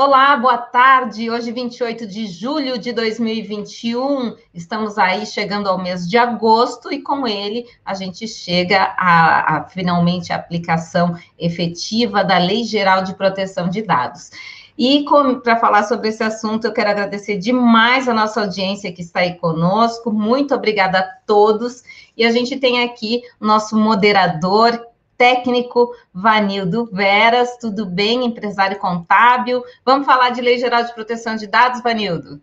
[0.00, 1.28] Olá, boa tarde.
[1.28, 7.26] Hoje, 28 de julho de 2021, estamos aí chegando ao mês de agosto e com
[7.26, 13.68] ele a gente chega a, a finalmente a aplicação efetiva da Lei Geral de Proteção
[13.68, 14.30] de Dados.
[14.78, 15.04] E
[15.42, 19.34] para falar sobre esse assunto, eu quero agradecer demais a nossa audiência que está aí
[19.34, 20.12] conosco.
[20.12, 21.82] Muito obrigada a todos.
[22.16, 24.80] E a gente tem aqui nosso moderador,
[25.18, 27.58] técnico Vanildo Veras.
[27.60, 29.62] Tudo bem, empresário contábil?
[29.84, 32.40] Vamos falar de Lei Geral de Proteção de Dados, Vanildo?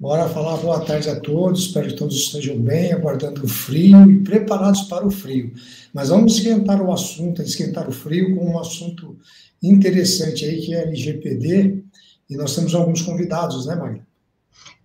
[0.00, 4.24] Bora falar boa tarde a todos, espero que todos estejam bem, aguardando o frio e
[4.24, 5.52] preparados para o frio.
[5.92, 9.18] Mas vamos esquentar o assunto, esquentar o frio com um assunto
[9.62, 11.84] interessante aí, que é a LGPD,
[12.30, 14.06] e nós temos alguns convidados, né, Magda?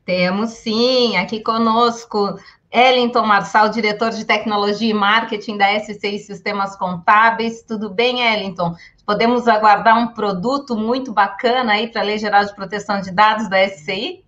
[0.06, 2.38] Temos sim, aqui conosco
[2.76, 7.64] Ellington Marçal, diretor de tecnologia e marketing da SCI Sistemas Contábeis.
[7.64, 8.76] Tudo bem, Ellington?
[9.06, 13.50] Podemos aguardar um produto muito bacana aí para a Lei Geral de Proteção de Dados
[13.50, 14.26] da SCI?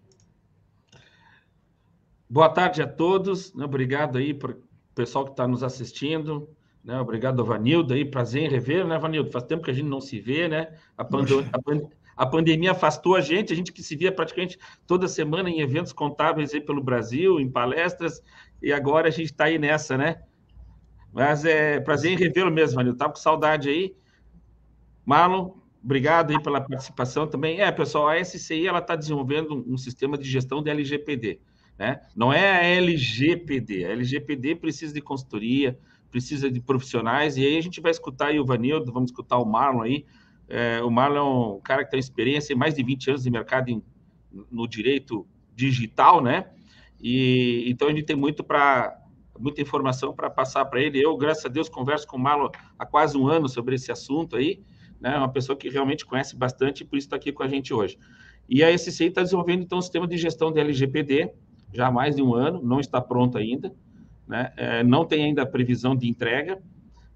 [2.29, 3.53] Boa tarde a todos.
[3.53, 4.57] Obrigado aí para o
[4.95, 6.49] pessoal que está nos assistindo.
[6.81, 6.97] Né?
[7.01, 7.93] Obrigado, Vanildo.
[7.93, 9.29] Aí, prazer em rever, né, Vanildo?
[9.29, 10.73] Faz tempo que a gente não se vê, né?
[10.97, 11.45] A, pando...
[11.51, 11.81] a, pand...
[12.17, 15.93] a pandemia afastou a gente, a gente que se via praticamente toda semana em eventos
[15.93, 18.21] contábeis aí pelo Brasil, em palestras,
[18.61, 20.23] e agora a gente está aí nessa, né?
[21.13, 22.95] Mas é prazer em revê-lo mesmo, Vanildo.
[22.95, 23.95] Estava com saudade aí.
[25.05, 25.51] Marlon,
[25.83, 27.61] obrigado aí pela participação também.
[27.61, 31.39] É, pessoal, a SCI ela está desenvolvendo um sistema de gestão de LGPD.
[31.77, 32.01] Né?
[32.15, 33.85] Não é a LGPD.
[33.85, 38.39] A LGPD precisa de consultoria, precisa de profissionais, e aí a gente vai escutar aí
[38.39, 40.05] o Vanildo, vamos escutar o Marlon aí,
[40.49, 43.69] é, o Marlon é um cara que tem experiência, mais de 20 anos de mercado
[43.69, 43.83] em,
[44.51, 46.49] no direito digital, né?
[46.99, 48.97] E então a gente tem muito para
[49.39, 50.99] muita informação para passar para ele.
[50.99, 54.35] Eu, graças a Deus, converso com o Marlon há quase um ano sobre esse assunto
[54.35, 54.63] aí,
[54.99, 55.15] né?
[55.17, 57.97] Uma pessoa que realmente conhece bastante por isso está aqui com a gente hoje.
[58.49, 61.33] E a SCI está desenvolvendo então um sistema de gestão de LGPD
[61.73, 63.73] já há mais de um ano, não está pronto ainda,
[64.25, 64.51] né?
[64.55, 66.61] É, não tem ainda previsão de entrega,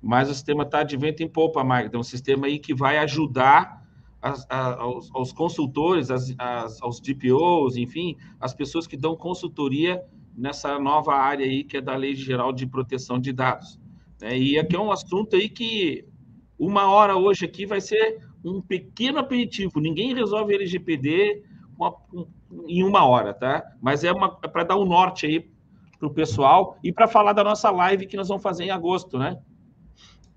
[0.02, 1.96] mas o sistema está de vento em popa, Magda.
[1.96, 3.86] É um sistema aí que vai ajudar
[4.22, 10.02] as, a, aos, aos, consultores, as, as, aos DPOs, enfim, as pessoas que dão consultoria
[10.36, 13.80] nessa nova área aí que é da Lei Geral de Proteção de Dados.
[14.22, 16.06] É, e aqui é um assunto aí que
[16.58, 19.80] uma hora hoje aqui vai ser um pequeno aperitivo.
[19.80, 21.44] Ninguém resolve LGPD
[22.68, 23.64] em uma hora, tá?
[23.82, 25.52] Mas é, é para dar um norte aí
[25.98, 29.18] para o pessoal e para falar da nossa live que nós vamos fazer em agosto,
[29.18, 29.40] né?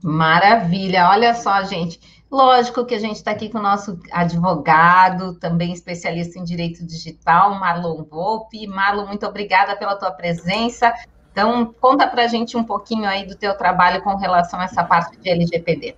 [0.07, 1.99] Maravilha, olha só, gente.
[2.31, 7.55] Lógico que a gente está aqui com o nosso advogado, também especialista em direito digital,
[7.55, 8.67] Marlon Volpe.
[8.67, 10.93] Marlon, muito obrigada pela tua presença.
[11.33, 14.85] Então, conta para a gente um pouquinho aí do teu trabalho com relação a essa
[14.85, 15.97] parte de LGPD.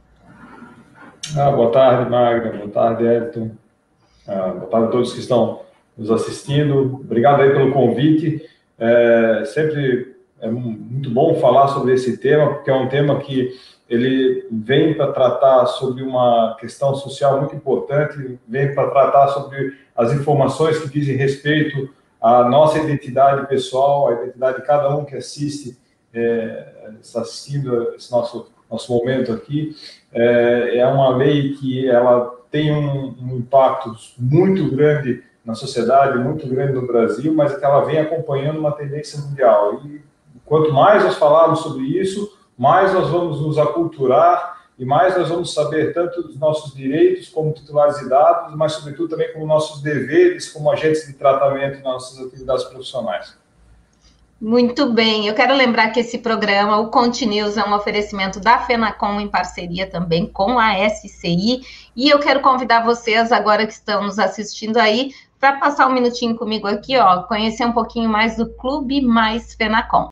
[1.36, 2.50] Ah, boa tarde, Magda.
[2.58, 3.50] Boa tarde, Everton.
[4.28, 5.62] Ah, boa tarde a todos que estão
[5.98, 7.00] nos assistindo.
[7.02, 8.48] Obrigado aí pelo convite.
[8.78, 13.52] É, sempre é muito bom falar sobre esse tema, porque é um tema que
[13.88, 20.12] ele vem para tratar sobre uma questão social muito importante, vem para tratar sobre as
[20.12, 21.88] informações que dizem respeito
[22.20, 25.78] à nossa identidade pessoal, à identidade de cada um que assiste,
[26.12, 29.76] é, está assistindo esse nosso, nosso momento aqui.
[30.12, 36.48] É, é uma lei que ela tem um, um impacto muito grande na sociedade, muito
[36.48, 39.80] grande no Brasil, mas que ela vem acompanhando uma tendência mundial.
[39.84, 40.00] E
[40.44, 45.54] quanto mais nós falarmos sobre isso, mais nós vamos nos aculturar e mais nós vamos
[45.54, 50.50] saber tanto dos nossos direitos como titulares de dados, mas sobretudo também como nossos deveres
[50.50, 53.36] como agentes de tratamento nas nossas atividades profissionais.
[54.38, 59.18] Muito bem, eu quero lembrar que esse programa, o Continuous, é um oferecimento da FENACOM
[59.18, 61.62] em parceria também com a SCI,
[61.96, 66.36] e eu quero convidar vocês agora que estão nos assistindo aí para passar um minutinho
[66.36, 70.10] comigo aqui, ó, conhecer um pouquinho mais do Clube Mais FENACOM.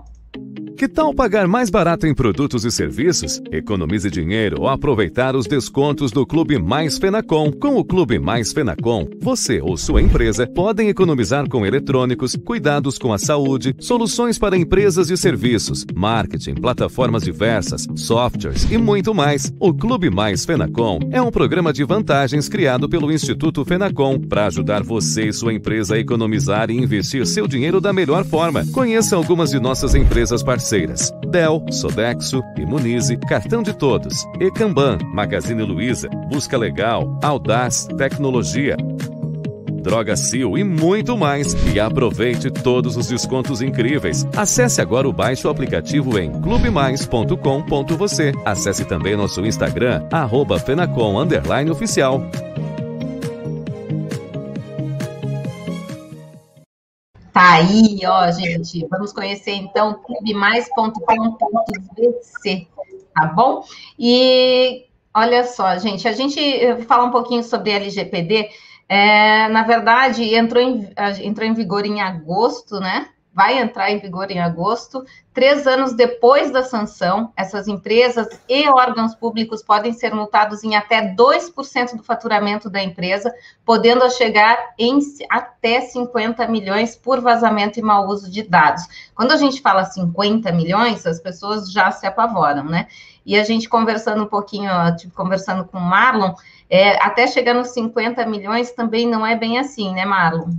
[0.76, 3.40] Que tal pagar mais barato em produtos e serviços?
[3.52, 7.52] Economize dinheiro ao aproveitar os descontos do Clube Mais Fenacom.
[7.52, 13.12] Com o Clube Mais Fenacom, você ou sua empresa podem economizar com eletrônicos, cuidados com
[13.12, 19.52] a saúde, soluções para empresas e serviços, marketing, plataformas diversas, softwares e muito mais.
[19.60, 24.82] O Clube Mais Fenacom é um programa de vantagens criado pelo Instituto Fenacom para ajudar
[24.82, 28.66] você e sua empresa a economizar e investir seu dinheiro da melhor forma.
[28.72, 35.62] Conheça algumas de nossas empresas parceiras parceiras: Dell, Sodexo, Imunize, Cartão de Todos, Ecamban, Magazine
[35.62, 38.76] Luiza, Busca Legal, Audaz, Tecnologia,
[39.82, 41.54] Droga Sil e muito mais.
[41.74, 44.26] E aproveite todos os descontos incríveis.
[44.34, 48.32] Acesse agora o baixo aplicativo em clubemais.com.você.
[48.44, 51.18] Acesse também nosso Instagram, arroba Fenacom
[51.70, 52.22] Oficial.
[57.34, 58.86] Tá aí, ó, gente.
[58.86, 62.68] Vamos conhecer então clubemais.com.bc,
[63.12, 63.64] tá bom?
[63.98, 66.40] E olha só, gente, a gente
[66.84, 68.50] fala um pouquinho sobre LGPD.
[68.88, 70.88] É, na verdade, entrou em,
[71.24, 73.08] entrou em vigor em agosto, né?
[73.34, 75.04] Vai entrar em vigor em agosto.
[75.32, 81.12] Três anos depois da sanção, essas empresas e órgãos públicos podem ser multados em até
[81.14, 83.34] 2% do faturamento da empresa,
[83.64, 88.84] podendo chegar em até 50 milhões por vazamento e mau uso de dados.
[89.14, 92.86] Quando a gente fala 50 milhões, as pessoas já se apavoram, né?
[93.26, 96.34] E a gente conversando um pouquinho, tipo, conversando com o Marlon,
[96.70, 100.50] é, até chegar nos 50 milhões também não é bem assim, né, Marlon?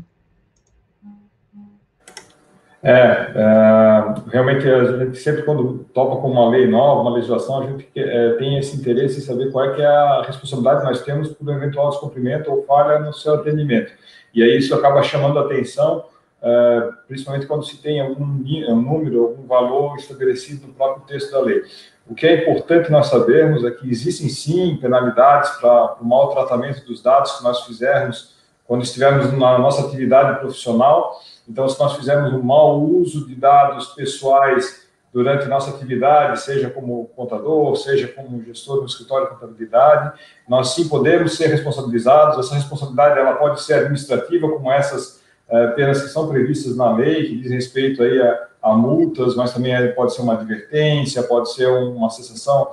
[2.87, 7.65] É, é, realmente a gente sempre quando topa com uma lei nova, uma legislação, a
[7.65, 11.01] gente é, tem esse interesse em saber qual é que é a responsabilidade que nós
[11.01, 13.91] temos por eventual descumprimento ou falha no seu atendimento.
[14.35, 16.05] E aí isso acaba chamando a atenção,
[16.43, 21.39] é, principalmente quando se tem algum um número, algum valor estabelecido no próprio texto da
[21.39, 21.63] lei.
[22.07, 26.85] O que é importante nós sabermos é que existem sim penalidades para o mau tratamento
[26.85, 28.35] dos dados que nós fizermos
[28.67, 33.87] quando estivermos na nossa atividade profissional então, se nós fizermos um mau uso de dados
[33.89, 40.69] pessoais durante nossa atividade, seja como contador, seja como gestor do escritório de contabilidade, nós
[40.69, 42.37] sim podemos ser responsabilizados.
[42.37, 47.27] Essa responsabilidade ela pode ser administrativa, como essas eh, penas que são previstas na lei,
[47.27, 51.67] que diz respeito aí a, a multas, mas também pode ser uma advertência, pode ser
[51.67, 52.71] uma cessação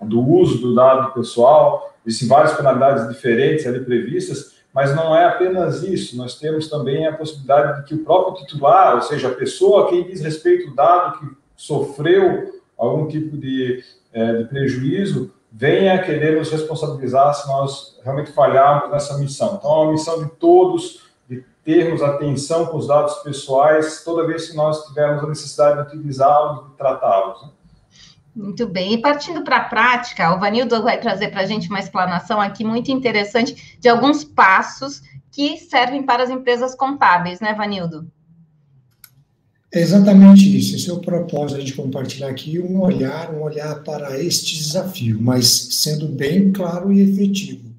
[0.00, 1.92] do uso do dado pessoal.
[2.06, 7.16] Existem várias penalidades diferentes ali previstas, mas não é apenas isso, nós temos também a
[7.16, 10.74] possibilidade de que o próprio titular, ou seja, a pessoa a quem diz respeito o
[10.74, 18.00] dado que sofreu algum tipo de, é, de prejuízo, venha querer nos responsabilizar se nós
[18.02, 19.56] realmente falharmos nessa missão.
[19.58, 24.48] Então, é uma missão de todos, de termos atenção com os dados pessoais toda vez
[24.48, 27.42] que nós tivermos a necessidade de utilizá-los, de tratá-los.
[27.42, 27.48] Né?
[28.34, 28.94] Muito bem.
[28.94, 32.64] E partindo para a prática, o Vanildo vai trazer para a gente uma explanação aqui
[32.64, 38.10] muito interessante de alguns passos que servem para as empresas contábeis, né, Vanildo?
[39.74, 40.76] É exatamente isso.
[40.76, 45.46] Esse é o propósito gente compartilhar aqui um olhar, um olhar para este desafio, mas
[45.70, 47.72] sendo bem claro e efetivo.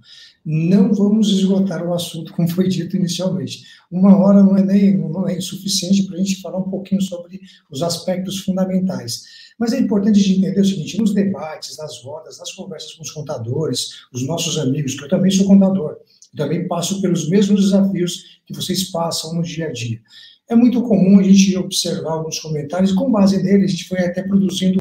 [0.46, 3.64] Não vamos esgotar o assunto, como foi dito inicialmente.
[3.90, 7.40] Uma hora não é nem não é insuficiente para a gente falar um pouquinho sobre
[7.70, 9.24] os aspectos fundamentais.
[9.60, 13.12] Mas é importante gente entender o seguinte: nos debates, nas rodas, nas conversas com os
[13.12, 15.98] contadores, os nossos amigos, que eu também sou contador,
[16.36, 20.00] também passo pelos mesmos desafios que vocês passam no dia a dia.
[20.50, 24.00] É muito comum a gente observar alguns comentários, e com base nele, a gente foi
[24.00, 24.80] até produzindo,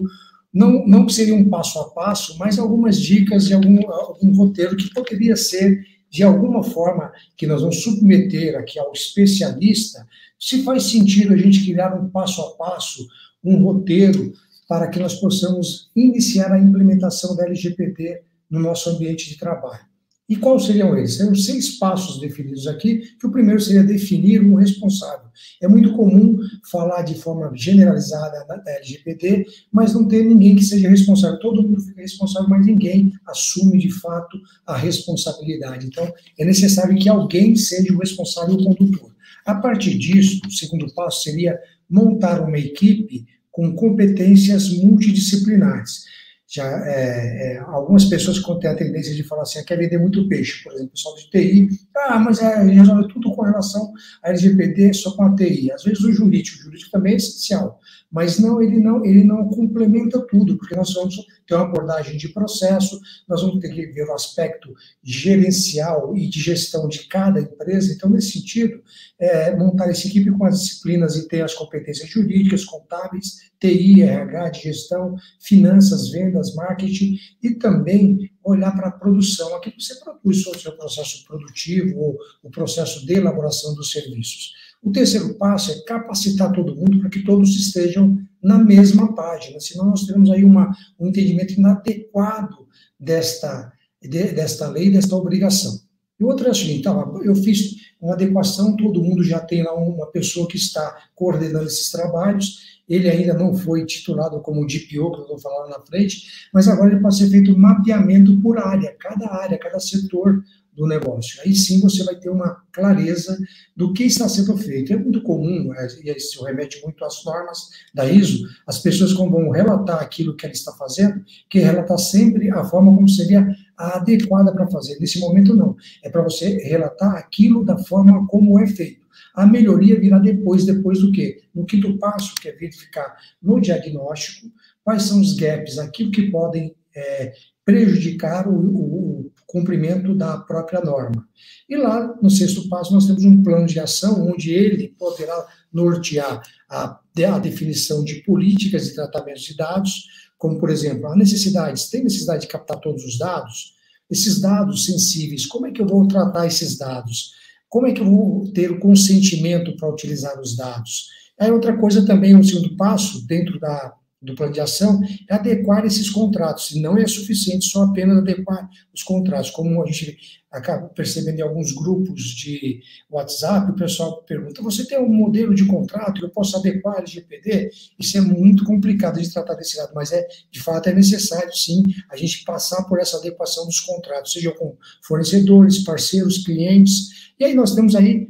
[0.52, 4.76] não, não que seria um passo a passo, mas algumas dicas de algum, algum roteiro
[4.76, 10.06] que poderia ser, de alguma forma, que nós vamos submeter aqui ao especialista,
[10.38, 13.06] se faz sentido a gente criar um passo a passo,
[13.42, 14.32] um roteiro
[14.72, 19.84] para que nós possamos iniciar a implementação da LGPD no nosso ambiente de trabalho.
[20.26, 21.16] E quais seriam eles?
[21.16, 25.26] Seriam seis passos definidos aqui, que o primeiro seria definir um responsável.
[25.60, 26.38] É muito comum
[26.70, 31.38] falar de forma generalizada da LGPD, mas não ter ninguém que seja responsável.
[31.38, 35.86] Todo mundo fica responsável, mas ninguém assume de fato a responsabilidade.
[35.86, 39.14] Então, é necessário que alguém seja o responsável condutor.
[39.44, 46.10] A partir disso, o segundo passo seria montar uma equipe com competências multidisciplinares.
[46.48, 50.28] Já, é, é, algumas pessoas têm a tendência de falar assim, ah, quer vender muito
[50.28, 54.30] peixe, por exemplo, o pessoal de TI, ah, mas é, resolve tudo com relação à
[54.30, 55.70] LGPD só com a TI.
[55.72, 57.78] Às vezes o jurídico, o jurídico também é essencial,
[58.10, 62.28] mas não, ele não, ele não complementa tudo, porque nós vamos ter uma abordagem de
[62.28, 67.92] processo, nós vamos ter que ver o aspecto gerencial e de gestão de cada empresa.
[67.92, 68.82] Então, nesse sentido,
[69.18, 74.48] é, montar essa equipe com as disciplinas e ter as competências jurídicas, contábeis, TI, RH,
[74.50, 80.46] de gestão, finanças, vendas, marketing e também olhar para a produção, aquilo que você produz,
[80.46, 84.52] o seu processo produtivo ou o processo de elaboração dos serviços.
[84.82, 89.86] O terceiro passo é capacitar todo mundo para que todos estejam na mesma página, senão
[89.86, 92.66] nós teremos aí uma, um entendimento inadequado
[92.98, 95.80] desta, de, desta lei, desta obrigação.
[96.18, 99.74] E outra é o seguinte, então, eu fiz uma adequação, todo mundo já tem lá
[99.74, 105.20] uma pessoa que está coordenando esses trabalhos, ele ainda não foi titulado como DPO, que
[105.20, 108.94] eu vou falar na frente, mas agora ele pode ser feito um mapeamento por área,
[109.00, 110.44] cada área, cada setor
[110.76, 111.40] do negócio.
[111.42, 113.38] Aí sim você vai ter uma clareza
[113.74, 114.92] do que está sendo feito.
[114.92, 119.32] É muito comum, é, e isso remete muito às normas da ISO, as pessoas quando
[119.32, 123.46] vão relatar aquilo que ela está fazendo, que relatar sempre a forma como seria
[123.76, 124.98] a adequada para fazer.
[124.98, 125.76] Nesse momento, não.
[126.02, 129.01] É para você relatar aquilo da forma como é feito.
[129.34, 131.42] A melhoria virá depois, depois do quê?
[131.54, 134.50] No quinto passo, que é verificar no diagnóstico
[134.84, 137.32] quais são os gaps, aquilo que podem é,
[137.64, 141.28] prejudicar o, o, cumprimento da própria norma.
[141.68, 146.40] E lá, no sexto passo, nós temos um plano de ação onde ele poderá nortear
[146.70, 150.06] a, a definição de políticas e tratamentos de dados,
[150.38, 153.74] como, por exemplo, a necessidade, tem necessidade de captar todos os dados?
[154.10, 157.32] Esses dados sensíveis, como é que eu vou tratar esses dados?
[157.72, 161.08] Como é que eu vou ter o consentimento para utilizar os dados?
[161.40, 165.86] Aí outra coisa também, um segundo passo, dentro da, do plano de ação é adequar
[165.86, 166.72] esses contratos.
[166.72, 169.48] E não é suficiente só apenas adequar os contratos.
[169.48, 170.18] Como a gente
[170.50, 175.64] acaba percebendo em alguns grupos de WhatsApp, o pessoal pergunta: você tem um modelo de
[175.64, 177.70] contrato que eu posso adequar LGPD?
[177.98, 181.82] Isso é muito complicado de tratar desse lado, mas é de fato é necessário sim
[182.10, 187.11] a gente passar por essa adequação dos contratos, seja com fornecedores, parceiros, clientes.
[187.42, 188.28] E aí nós temos aí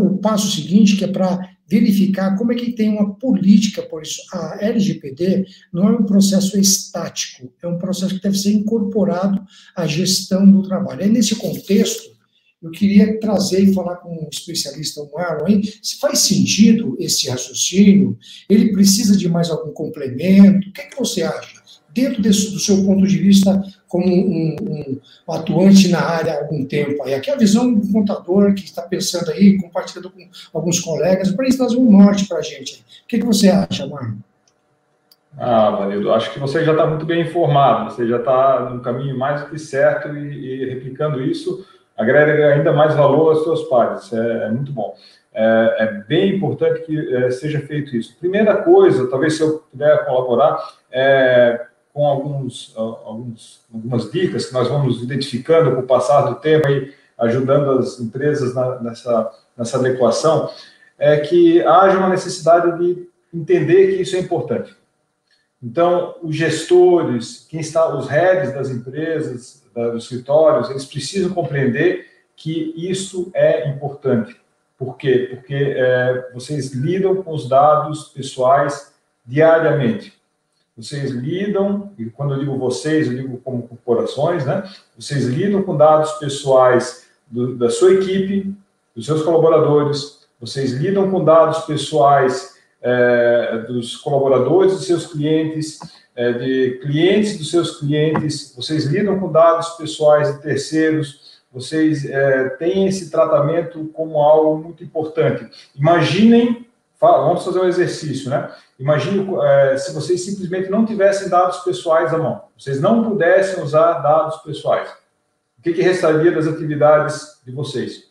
[0.00, 4.20] o passo seguinte, que é para verificar como é que tem uma política por isso.
[4.32, 9.40] A LGPD não é um processo estático, é um processo que deve ser incorporado
[9.76, 11.02] à gestão do trabalho.
[11.02, 12.10] É nesse contexto,
[12.60, 18.18] eu queria trazer e falar com um especialista, o Marlon, se faz sentido esse raciocínio,
[18.50, 21.57] ele precisa de mais algum complemento, o que, é que você acha?
[21.98, 26.38] Dentro desse, do seu ponto de vista como um, um, um, atuante na área há
[26.40, 27.02] algum tempo.
[27.02, 27.14] Aí.
[27.14, 31.48] Aqui é a visão do contador que está pensando aí, compartilhando com alguns colegas, para
[31.48, 32.84] isso trazer um norte para a gente.
[33.04, 34.18] O que, que você acha, Marco?
[35.36, 39.16] Ah, Vanildo, acho que você já está muito bem informado, você já está no caminho
[39.16, 41.64] mais do que certo e, e, replicando isso,
[41.96, 44.94] agrega ainda mais valor aos seus pares, é, é muito bom.
[45.32, 48.16] É, é, bem importante que é, seja feito isso.
[48.18, 50.58] Primeira coisa, talvez se eu puder colaborar,
[50.90, 51.67] é
[51.98, 56.94] com alguns, alguns, algumas dicas que nós vamos identificando com o passar do tempo e
[57.18, 60.48] ajudando as empresas na, nessa, nessa adequação,
[60.96, 64.76] é que haja uma necessidade de entender que isso é importante.
[65.60, 72.74] Então, os gestores, quem está, os heads das empresas, dos escritórios, eles precisam compreender que
[72.76, 74.40] isso é importante.
[74.78, 75.30] Por quê?
[75.32, 78.94] Porque é, vocês lidam com os dados pessoais
[79.26, 80.16] diariamente.
[80.78, 84.62] Vocês lidam, e quando eu digo vocês, eu digo como corporações, né?
[84.96, 88.54] Vocês lidam com dados pessoais do, da sua equipe,
[88.94, 95.80] dos seus colaboradores, vocês lidam com dados pessoais é, dos colaboradores dos seus clientes,
[96.14, 102.50] é, de clientes dos seus clientes, vocês lidam com dados pessoais de terceiros, vocês é,
[102.50, 105.48] têm esse tratamento como algo muito importante.
[105.74, 106.66] Imaginem,
[107.00, 108.48] vamos fazer um exercício, né?
[108.78, 113.94] Imagine é, se vocês simplesmente não tivessem dados pessoais à mão, vocês não pudessem usar
[113.94, 114.88] dados pessoais.
[115.58, 118.08] O que, que restaria das atividades de vocês?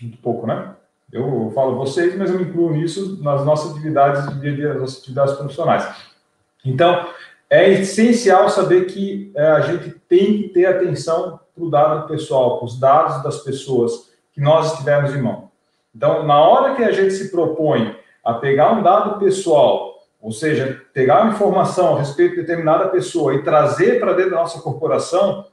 [0.00, 0.76] Muito pouco, né?
[1.12, 4.68] Eu falo vocês, mas eu me incluo nisso nas nossas atividades de dia a dia,
[4.68, 5.94] nas nossas atividades profissionais.
[6.64, 7.08] Então,
[7.50, 12.58] é essencial saber que é, a gente tem que ter atenção para o dado pessoal,
[12.58, 15.50] para os dados das pessoas que nós estivermos em mão.
[15.94, 20.80] Então, na hora que a gente se propõe a pegar um dado pessoal, ou seja,
[20.92, 25.46] pegar uma informação a respeito de determinada pessoa e trazer para dentro da nossa corporação,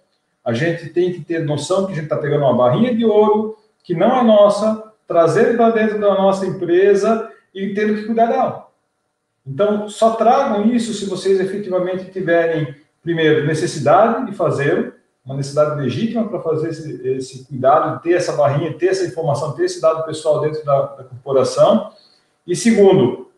[0.46, 3.58] a gente tem que ter noção que a gente está pegando uma barrinha de ouro
[3.84, 8.68] que não é nossa, trazendo para dentro da nossa empresa e tendo que cuidar dela.
[9.46, 14.94] Então, só tragam isso se vocês efetivamente tiverem, primeiro, necessidade de fazer,
[15.26, 19.66] uma necessidade legítima para fazer esse, esse, cuidado, ter essa barrinha, ter essa informação, ter
[19.66, 21.92] esse dado pessoal dentro da, da corporação,
[22.50, 23.30] e segundo,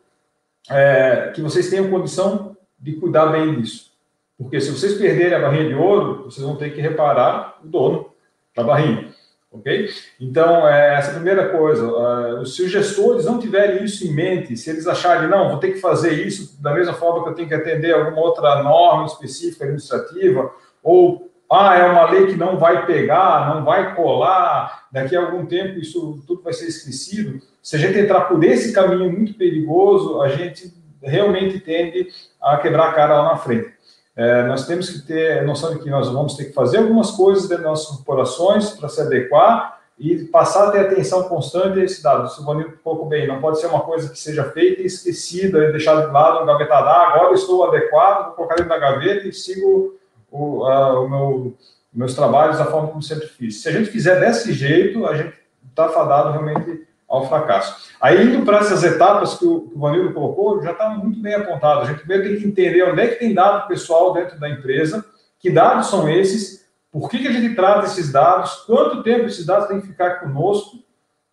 [0.69, 3.91] é, que vocês tenham condição de cuidar bem disso.
[4.37, 8.09] Porque se vocês perderem a barrinha de ouro, vocês vão ter que reparar o dono
[8.55, 9.11] da barrinha.
[9.51, 9.89] Ok?
[10.19, 11.85] Então, é, essa é a primeira coisa.
[11.85, 15.73] Uh, se os gestores não tiverem isso em mente, se eles acharem, não, vou ter
[15.73, 19.65] que fazer isso da mesma forma que eu tenho que atender alguma outra norma específica
[19.65, 20.49] administrativa,
[20.81, 25.45] ou, ah, é uma lei que não vai pegar, não vai colar, daqui a algum
[25.45, 30.21] tempo isso tudo vai ser esquecido, se a gente entrar por esse caminho muito perigoso,
[30.21, 32.07] a gente realmente tende
[32.41, 33.71] a quebrar a cara lá na frente.
[34.15, 37.47] É, nós temos que ter noção de que nós vamos ter que fazer algumas coisas
[37.47, 42.01] dentro das nossas corporações para se adequar e passar a ter atenção constante a esse
[42.01, 42.27] dado.
[42.27, 46.07] O Vanildo colocou bem, não pode ser uma coisa que seja feita e esquecida, deixada
[46.07, 46.89] de lado, engavetada.
[46.89, 49.95] Ah, agora estou adequado, vou colocar dentro da gaveta e sigo
[50.31, 51.57] o, a, o meu,
[51.93, 53.61] meus trabalhos da forma como sempre fiz.
[53.61, 55.33] Se a gente fizer desse jeito, a gente
[55.69, 57.89] está fadado realmente ao fracasso.
[57.99, 61.35] Aí, indo para essas etapas que o, que o Vanildo colocou, já está muito bem
[61.35, 61.81] apontado.
[61.81, 65.03] A gente primeiro tem que entender onde é que tem dado pessoal dentro da empresa,
[65.37, 69.45] que dados são esses, por que, que a gente trata esses dados, quanto tempo esses
[69.45, 70.77] dados têm que ficar conosco,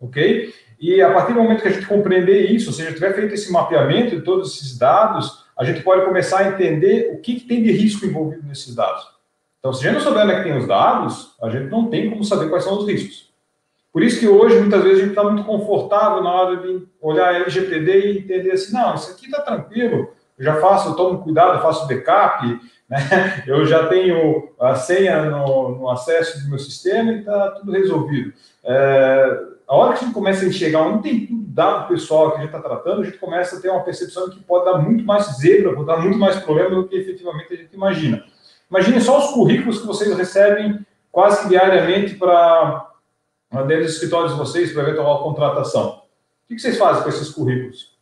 [0.00, 0.52] ok?
[0.80, 3.52] E a partir do momento que a gente compreender isso, ou seja, tiver feito esse
[3.52, 7.62] mapeamento de todos esses dados, a gente pode começar a entender o que, que tem
[7.62, 9.08] de risco envolvido nesses dados.
[9.58, 11.90] Então, se a gente não souber onde é que tem os dados, a gente não
[11.90, 13.28] tem como saber quais são os riscos.
[13.92, 17.30] Por isso que hoje, muitas vezes, a gente está muito confortável na hora de olhar
[17.30, 21.18] a LGPD e entender assim, não, isso aqui está tranquilo, eu já faço, eu tomo
[21.18, 22.46] cuidado, faço backup,
[22.88, 23.42] né?
[23.44, 28.32] eu já tenho a senha no, no acesso do meu sistema e está tudo resolvido.
[28.62, 32.38] É, a hora que a gente começa a enxergar onde tem tudo dado pessoal que
[32.38, 35.04] a gente está tratando, a gente começa a ter uma percepção que pode dar muito
[35.04, 38.24] mais zebra, pode dar muito mais problema do que efetivamente a gente imagina.
[38.70, 42.92] Imagine só os currículos que vocês recebem quase diariamente para
[43.66, 46.02] dentro dos escritórios de vocês para eventual contratação.
[46.44, 47.94] O que vocês fazem com esses currículos?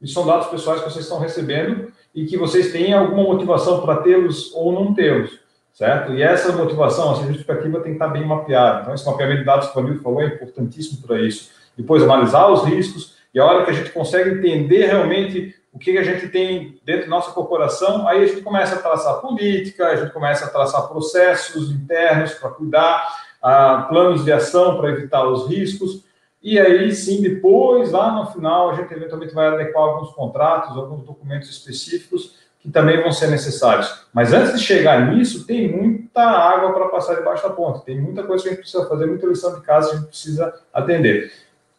[0.00, 4.02] Isso são dados pessoais que vocês estão recebendo e que vocês têm alguma motivação para
[4.02, 5.39] tê-los ou não tê-los,
[5.72, 6.12] certo?
[6.12, 8.82] E essa motivação, essa justificativa tem que estar bem mapeada.
[8.82, 11.50] Então, esse mapeamento de dados que o Vanildo falou é importantíssimo para isso.
[11.76, 15.96] Depois, analisar os riscos e a hora que a gente consegue entender realmente o que
[15.96, 19.96] a gente tem dentro da nossa corporação, aí a gente começa a traçar política, a
[19.96, 23.06] gente começa a traçar processos internos para cuidar,
[23.40, 26.04] a, planos de ação para evitar os riscos,
[26.42, 31.04] e aí sim, depois, lá no final, a gente eventualmente vai adequar alguns contratos, alguns
[31.04, 34.04] documentos específicos que também vão ser necessários.
[34.12, 38.22] Mas antes de chegar nisso, tem muita água para passar debaixo da ponte, tem muita
[38.22, 41.32] coisa que a gente precisa fazer, muita lição de casa que a gente precisa atender.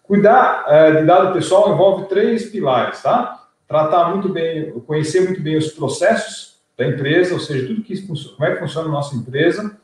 [0.03, 3.47] Cuidar é, de dado pessoal envolve três pilares, tá?
[3.67, 8.45] Tratar muito bem, conhecer muito bem os processos da empresa, ou seja, tudo que como
[8.45, 9.77] é que funciona a nossa empresa,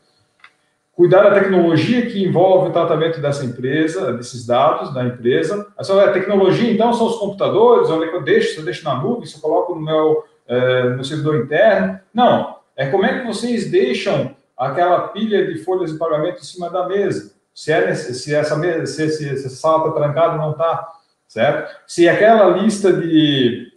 [0.97, 5.67] cuidar da tecnologia que envolve o tratamento dessa empresa, desses dados da empresa.
[5.77, 8.95] A sua tecnologia, então, são os computadores, onde é eu deixo, se eu deixo na
[8.95, 11.99] nuvem, se eu coloco no meu, é, no servidor interno.
[12.13, 16.69] Não, é como é que vocês deixam aquela pilha de folhas de pagamento em cima
[16.69, 17.33] da mesa.
[17.53, 20.87] Se, é, se, essa, se, se, se sala está trancada ou não está,
[21.27, 21.75] certo?
[21.87, 23.71] Se aquela lista de,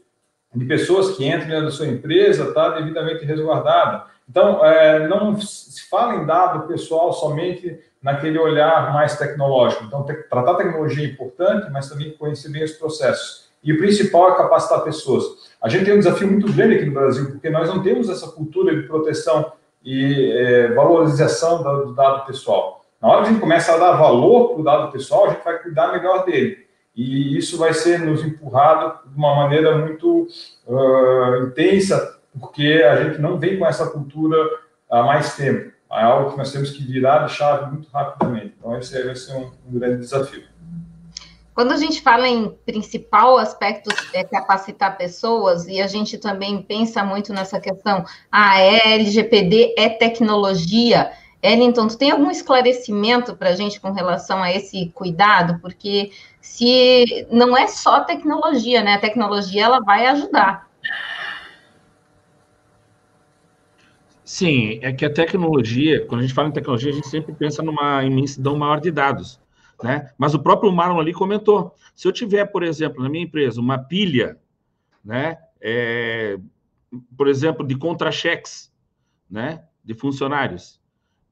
[0.54, 4.04] de pessoas que entram da sua empresa está devidamente resguardada.
[4.28, 9.84] Então, é, não se fala em dado pessoal somente naquele olhar mais tecnológico.
[9.84, 13.50] Então, te, tratar tecnologia é importante, mas também conhecer bem os processos.
[13.62, 15.49] E o principal é capacitar pessoas.
[15.62, 18.28] A gente tem um desafio muito grande aqui no Brasil, porque nós não temos essa
[18.28, 19.52] cultura de proteção
[19.84, 22.84] e é, valorização do dado pessoal.
[23.00, 25.44] Na hora que a gente começa a dar valor para o dado pessoal, a gente
[25.44, 26.66] vai cuidar melhor dele.
[26.94, 30.26] E isso vai ser nos empurrado de uma maneira muito
[30.66, 34.36] uh, intensa porque a gente não vem com essa cultura
[34.88, 35.72] há mais tempo.
[35.92, 38.54] É algo que nós temos que virar de chave muito rapidamente.
[38.58, 40.44] Então, esse vai ser um, um grande desafio.
[41.60, 47.04] Quando a gente fala em principal aspecto é capacitar pessoas, e a gente também pensa
[47.04, 51.12] muito nessa questão, ah, é LGPD, é tecnologia.
[51.42, 55.60] Ellington, tu tem algum esclarecimento para a gente com relação a esse cuidado?
[55.60, 58.94] Porque se não é só tecnologia, né?
[58.94, 60.66] A tecnologia ela vai ajudar,
[64.24, 67.62] Sim, é que a tecnologia, quando a gente fala em tecnologia, a gente sempre pensa
[67.62, 69.40] numa imensidão maior de dados,
[69.82, 70.10] né?
[70.18, 73.78] Mas o próprio Marlon ali comentou, se eu tiver, por exemplo, na minha empresa, uma
[73.78, 74.38] pilha,
[75.04, 75.38] né?
[75.60, 76.38] É,
[77.16, 78.72] por exemplo, de contra-cheques,
[79.30, 79.64] né?
[79.84, 80.80] De funcionários,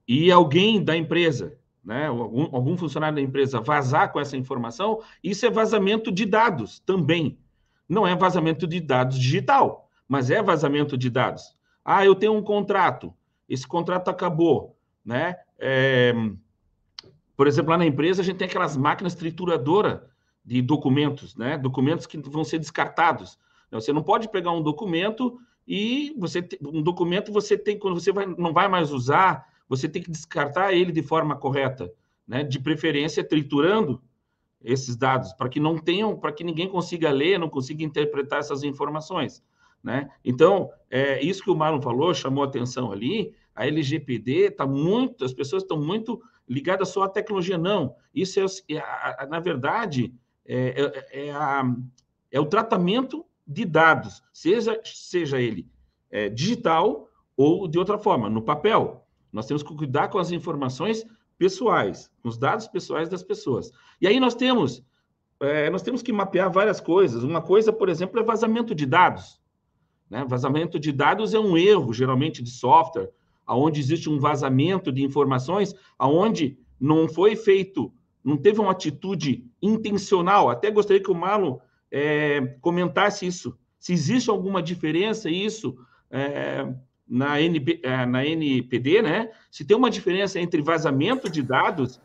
[0.07, 2.07] e alguém da empresa, né?
[2.07, 7.39] Algum, algum funcionário da empresa vazar com essa informação, isso é vazamento de dados também.
[7.87, 11.57] Não é vazamento de dados digital, mas é vazamento de dados.
[11.85, 13.15] Ah, eu tenho um contrato,
[13.49, 15.37] esse contrato acabou, né?
[15.59, 16.15] É,
[17.39, 20.01] por exemplo, lá na empresa a gente tem aquelas máquinas trituradoras
[20.45, 21.57] de documentos, né?
[21.57, 23.39] Documentos que vão ser descartados.
[23.71, 28.27] Você não pode pegar um documento e você um documento você tem quando você vai,
[28.27, 31.93] não vai mais usar, você tem que descartar ele de forma correta,
[32.27, 32.43] né?
[32.43, 34.03] De preferência triturando
[34.61, 38.65] esses dados para que não tenham, para que ninguém consiga ler, não consiga interpretar essas
[38.65, 39.45] informações.
[39.81, 40.11] Né?
[40.25, 45.33] Então, é, isso que o Marlon falou, chamou atenção ali, a LGPD está muito, as
[45.33, 47.95] pessoas estão muito ligadas só à tecnologia, não.
[48.15, 48.45] Isso é,
[48.77, 50.15] é na verdade,
[50.47, 50.83] é,
[51.13, 51.63] é, é, a,
[52.33, 55.67] é, o tratamento de dados, seja, seja ele
[56.11, 59.07] é, digital ou de outra forma, no papel.
[59.33, 61.07] Nós temos que cuidar com as informações
[61.37, 63.71] pessoais, com os dados pessoais das pessoas.
[64.01, 64.83] E aí nós temos,
[65.41, 67.23] é, nós temos que mapear várias coisas.
[67.23, 69.41] Uma coisa, por exemplo, é vazamento de dados.
[70.11, 70.25] Né?
[70.27, 73.11] Vazamento de dados é um erro, geralmente, de software,
[73.57, 80.51] onde existe um vazamento de informações, aonde não foi feito, não teve uma atitude intencional.
[80.51, 83.57] Até gostaria que o Malo é, comentasse isso.
[83.79, 85.77] Se existe alguma diferença isso
[86.11, 86.67] é,
[87.09, 89.31] na, NP, é, na NPD, né?
[89.51, 92.01] Se tem uma diferença entre vazamento de dados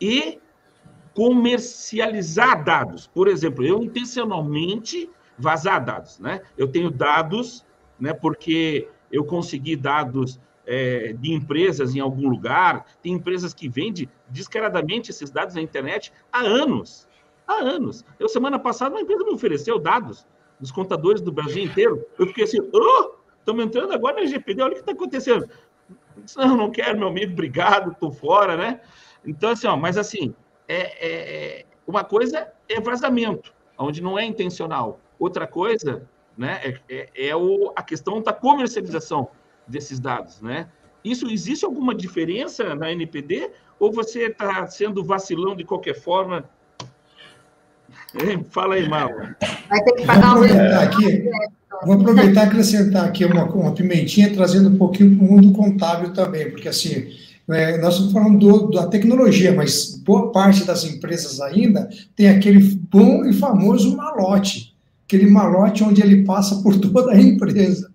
[0.00, 0.40] e
[1.14, 3.06] comercializar dados.
[3.06, 6.40] Por exemplo, eu intencionalmente vazar dados, né?
[6.56, 7.64] Eu tenho dados,
[7.98, 8.12] né?
[8.12, 15.10] Porque eu consegui dados é, de empresas em algum lugar, tem empresas que vendem descaradamente
[15.10, 17.08] esses dados na internet há anos.
[17.46, 18.04] Há anos.
[18.18, 20.26] Eu, semana passada, uma empresa me ofereceu dados
[20.58, 22.04] dos contadores do Brasil inteiro.
[22.18, 25.48] Eu fiquei assim, oh, estamos entrando agora na LGPD, olha o que está acontecendo.
[26.36, 28.80] Não, não quero, meu amigo, obrigado, estou fora, né?
[29.24, 30.34] Então, assim, ó, mas assim,
[30.66, 34.98] é, é, é, uma coisa é vazamento, onde não é intencional.
[35.18, 39.28] Outra coisa né, é, é, é o, a questão da comercialização
[39.66, 40.40] desses dados.
[40.40, 40.68] Né?
[41.04, 46.44] Isso existe alguma diferença na NPD ou você está sendo vacilão de qualquer forma?
[48.50, 49.34] Fala aí, Mauro.
[49.68, 51.30] Vai ter que pagar vou aproveitar aqui,
[51.84, 56.12] Vou aproveitar e acrescentar aqui uma, uma pimentinha, trazendo um pouquinho para o mundo contábil
[56.12, 57.08] também, porque assim,
[57.48, 62.60] é, nós estamos falando do, da tecnologia, mas boa parte das empresas ainda tem aquele
[62.90, 64.74] bom e famoso malote,
[65.04, 67.90] aquele malote onde ele passa por toda a empresa.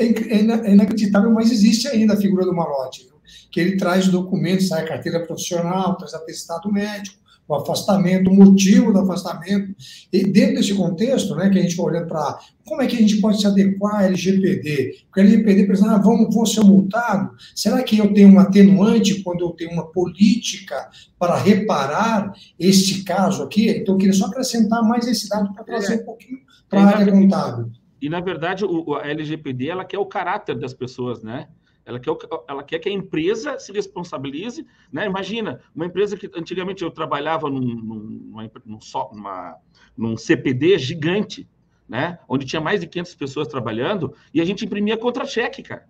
[0.00, 3.20] É, é, é inacreditável, mas existe ainda a figura do malote, viu?
[3.50, 9.00] que ele traz documentos, sai carteira profissional, traz atestado médico, o afastamento, o motivo do
[9.00, 9.74] afastamento.
[10.12, 13.16] E dentro desse contexto, né, que a gente olhando para como é que a gente
[13.16, 14.98] pode se adequar à LGPD?
[15.06, 17.32] Porque a LGPD, exemplo, ah, vamos, vou ser multado?
[17.52, 23.42] Será que eu tenho um atenuante quando eu tenho uma política para reparar este caso
[23.42, 23.68] aqui?
[23.68, 25.96] Então, eu queria só acrescentar mais esse dado para trazer é.
[25.96, 27.72] um pouquinho para a área contábil.
[28.00, 31.48] E, na verdade, o, a LGPD ela quer o caráter das pessoas, né?
[31.84, 32.14] Ela quer,
[32.48, 34.66] ela quer que a empresa se responsabilize.
[34.92, 35.06] Né?
[35.06, 38.78] Imagina, uma empresa que antigamente eu trabalhava num, num, num,
[39.12, 39.56] numa,
[39.96, 41.48] num CPD gigante,
[41.88, 42.18] né?
[42.28, 45.88] onde tinha mais de 500 pessoas trabalhando, e a gente imprimia contra-cheque, cara.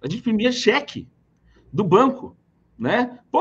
[0.00, 1.08] A gente imprimia cheque
[1.72, 2.36] do banco.
[2.76, 3.20] Né?
[3.30, 3.40] Pô,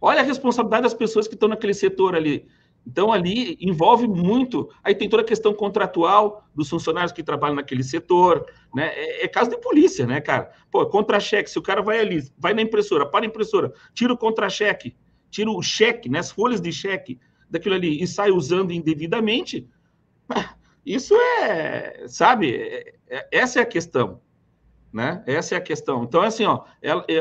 [0.00, 2.46] olha a responsabilidade das pessoas que estão naquele setor ali.
[2.86, 4.68] Então, ali envolve muito.
[4.82, 8.88] Aí tem toda a questão contratual dos funcionários que trabalham naquele setor, né?
[8.94, 10.50] É, é caso de polícia, né, cara?
[10.70, 14.18] Pô, contra-cheque, se o cara vai ali, vai na impressora, para a impressora, tira o
[14.18, 14.96] contra-cheque,
[15.30, 17.18] tira o cheque, né, as folhas de cheque
[17.48, 19.68] daquilo ali e sai usando indevidamente,
[20.84, 24.20] isso é, sabe, é, é, essa é a questão,
[24.92, 25.22] né?
[25.26, 26.02] Essa é a questão.
[26.02, 26.64] Então, assim, ó,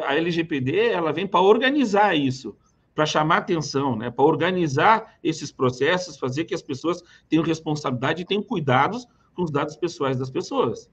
[0.06, 2.58] a LGPD, ela vem para organizar isso
[2.93, 8.25] para chamar atenção, né, para organizar esses processos, fazer que as pessoas tenham responsabilidade e
[8.25, 10.89] tenham cuidados com os dados pessoais das pessoas.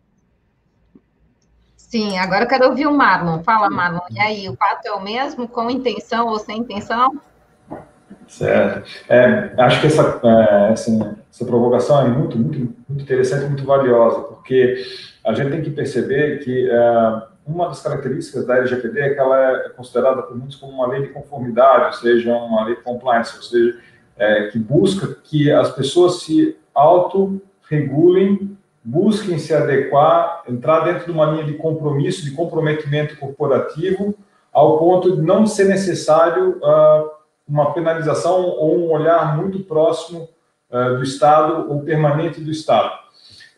[1.77, 3.43] Sim, agora eu quero ouvir o Marlon.
[3.43, 4.01] Fala, Marlon.
[4.11, 7.19] E aí, o pato é o mesmo, com intenção ou sem intenção?
[8.27, 8.87] Certo.
[9.09, 11.01] É, acho que essa, é, assim,
[11.33, 14.85] essa provocação é muito, muito, muito interessante, muito valiosa, porque
[15.25, 19.53] a gente tem que perceber que é, uma das características da LGPD é que ela
[19.53, 23.35] é considerada por muitos como uma lei de conformidade, ou seja, uma lei de compliance,
[23.37, 23.79] ou seja,
[24.19, 31.27] é, que busca que as pessoas se autorregulem, busquem se adequar, entrar dentro de uma
[31.27, 34.15] linha de compromisso, de comprometimento corporativo,
[34.53, 37.11] ao ponto de não ser necessário uh,
[37.47, 40.29] uma penalização ou um olhar muito próximo
[40.71, 42.93] uh, do Estado ou permanente do Estado.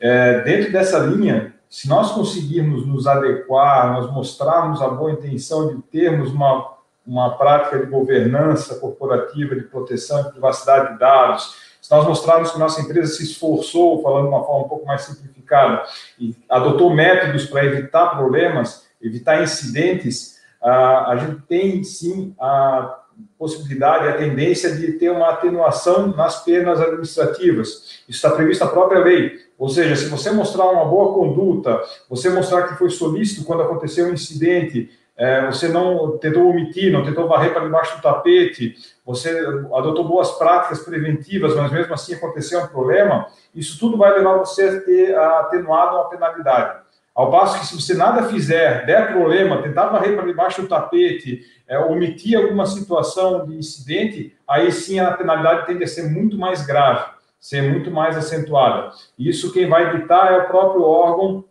[0.00, 5.80] É, dentro dessa linha, se nós conseguirmos nos adequar, nós mostrarmos a boa intenção de
[5.82, 6.74] termos uma,
[7.06, 12.58] uma prática de governança corporativa, de proteção e privacidade de dados, se nós mostrarmos que
[12.58, 15.84] nossa empresa se esforçou, falando de uma forma um pouco mais simplificada,
[16.18, 22.98] e adotou métodos para evitar problemas, evitar incidentes, a gente tem sim a
[23.38, 28.02] possibilidade, a tendência de ter uma atenuação nas penas administrativas.
[28.08, 29.38] Isso está previsto na própria lei.
[29.60, 34.06] Ou seja, se você mostrar uma boa conduta, você mostrar que foi solícito quando aconteceu
[34.06, 39.28] um incidente, é, você não tentou omitir, não tentou varrer para debaixo do tapete, você
[39.74, 44.62] adotou boas práticas preventivas, mas mesmo assim aconteceu um problema, isso tudo vai levar você
[44.62, 46.80] a ter atenuado uma penalidade.
[47.14, 51.42] Ao passo que se você nada fizer, der problema, tentar varrer para debaixo do tapete,
[51.68, 56.64] é, omitir alguma situação de incidente, aí sim a penalidade tende a ser muito mais
[56.64, 58.90] grave ser muito mais acentuada.
[59.18, 61.44] Isso quem vai editar é o próprio órgão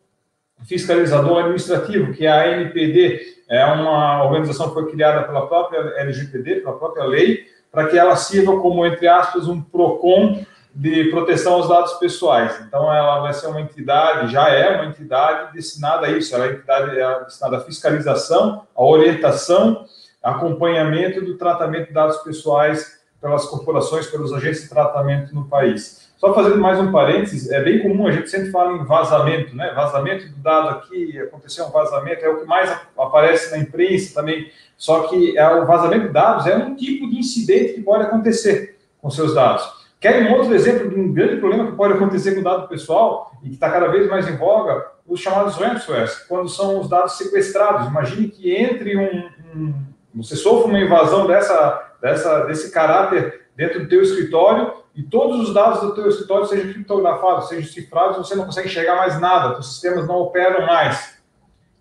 [0.65, 6.57] fiscalizador administrativo, que é a ANPD, é uma organização que foi criada pela própria LGPD,
[6.57, 11.67] pela própria lei, para que ela sirva como, entre aspas, um PROCON de proteção aos
[11.67, 12.61] dados pessoais.
[12.67, 16.51] Então, ela vai ser uma entidade, já é uma entidade destinada a isso, ela é
[16.51, 19.85] entidade é destinada à fiscalização, à orientação,
[20.21, 26.09] acompanhamento do tratamento de dados pessoais pelas corporações, pelos agentes de tratamento no país.
[26.17, 29.71] Só fazendo mais um parênteses, é bem comum, a gente sempre fala em vazamento, né?
[29.73, 34.51] Vazamento do dado aqui, aconteceu um vazamento, é o que mais aparece na imprensa também.
[34.77, 38.77] Só que é, o vazamento de dados é um tipo de incidente que pode acontecer
[39.01, 39.79] com seus dados.
[39.99, 43.31] Quer um outro exemplo de um grande problema que pode acontecer com o dado pessoal
[43.43, 44.87] e que está cada vez mais em voga?
[45.05, 47.87] Os chamados ransomware, quando são os dados sequestrados.
[47.87, 49.73] Imagine que entre um, um
[50.13, 55.53] você sofra uma invasão dessa, dessa, desse caráter dentro do teu escritório e todos os
[55.53, 59.73] dados do teu escritório sejam criptografados, sejam cifrados, você não consegue enxergar mais nada, os
[59.73, 61.19] sistemas não operam mais.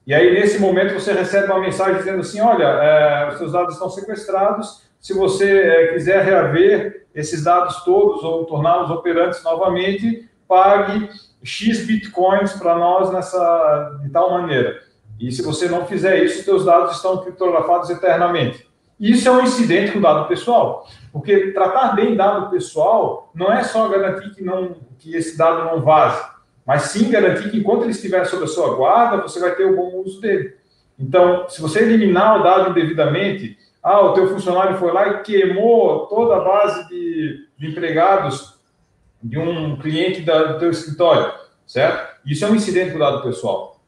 [0.07, 3.75] E aí, nesse momento, você recebe uma mensagem dizendo assim, olha, é, os seus dados
[3.75, 11.09] estão sequestrados, se você é, quiser reaver esses dados todos ou torná-los operantes novamente, pague
[11.43, 14.83] X bitcoins para nós nessa, de tal maneira.
[15.21, 18.68] E se você não fizer isso, seus dados estão criptografados eternamente.
[18.99, 23.89] Isso é um incidente com dado pessoal, porque tratar bem dado pessoal não é só
[23.89, 26.21] garantir que, não, que esse dado não vaze,
[26.67, 29.77] mas sim garantir que enquanto ele estiver sob a sua guarda, você vai ter o
[29.77, 30.57] bom uso dele.
[30.99, 36.07] Então, se você eliminar o dado indevidamente, ah, o teu funcionário foi lá e queimou
[36.07, 38.59] toda a base de, de empregados
[39.23, 41.33] de um cliente da, do teu escritório,
[41.65, 42.19] certo?
[42.27, 43.81] Isso é um incidente com dado pessoal.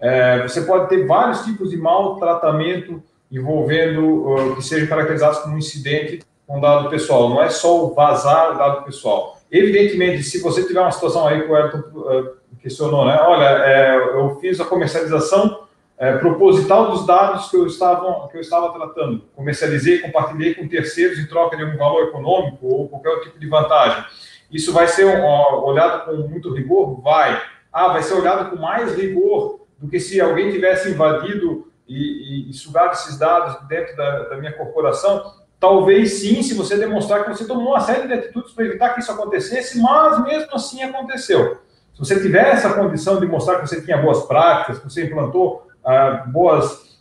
[0.00, 3.02] É, você pode ter vários tipos de maltratamento
[3.32, 7.30] envolvendo uh, que sejam caracterizados como incidente com dado pessoal.
[7.30, 9.38] Não é só o vazar o dado pessoal.
[9.50, 13.18] Evidentemente, se você tiver uma situação aí que o Elton uh, questionou, né?
[13.22, 15.62] Olha, é, eu fiz a comercialização
[15.98, 19.24] é, proposital dos dados que eu, estava, que eu estava tratando.
[19.36, 24.04] Comercializei, compartilhei com terceiros em troca de um valor econômico ou qualquer tipo de vantagem.
[24.50, 25.24] Isso vai ser um,
[25.64, 27.00] olhado com muito rigor?
[27.00, 27.40] Vai.
[27.72, 32.50] Ah, vai ser olhado com mais rigor do que se alguém tivesse invadido e, e,
[32.50, 35.34] e sugar esses dados dentro da, da, minha corporação?
[35.58, 39.00] Talvez sim, se você demonstrar que você tomou uma série de atitudes para evitar que
[39.00, 41.60] isso acontecesse, mas mesmo assim aconteceu.
[41.94, 45.68] Se você tiver essa condição de mostrar que você tinha boas práticas, que você implantou
[45.84, 46.98] ah, boas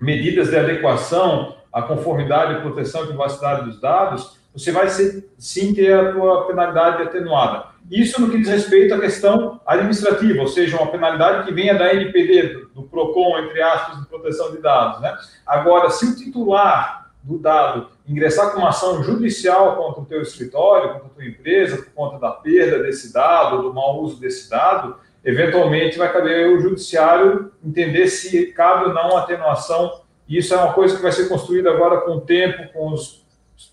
[0.00, 5.92] medidas de adequação à conformidade, proteção e privacidade dos dados, você vai ser, sim ter
[5.92, 7.66] a sua penalidade atenuada.
[7.90, 11.92] Isso no que diz respeito à questão administrativa, ou seja, uma penalidade que venha da
[11.94, 15.00] NPD, do PROCON, entre aspas, de proteção de dados.
[15.00, 15.16] Né?
[15.46, 20.94] Agora, se o titular do dado ingressar com uma ação judicial contra o teu escritório,
[20.94, 24.96] contra a tua empresa, por conta da perda desse dado, do mau uso desse dado,
[25.24, 30.00] eventualmente vai caber o judiciário entender se cabe ou não atenuação.
[30.28, 33.25] E isso é uma coisa que vai ser construída agora com o tempo, com os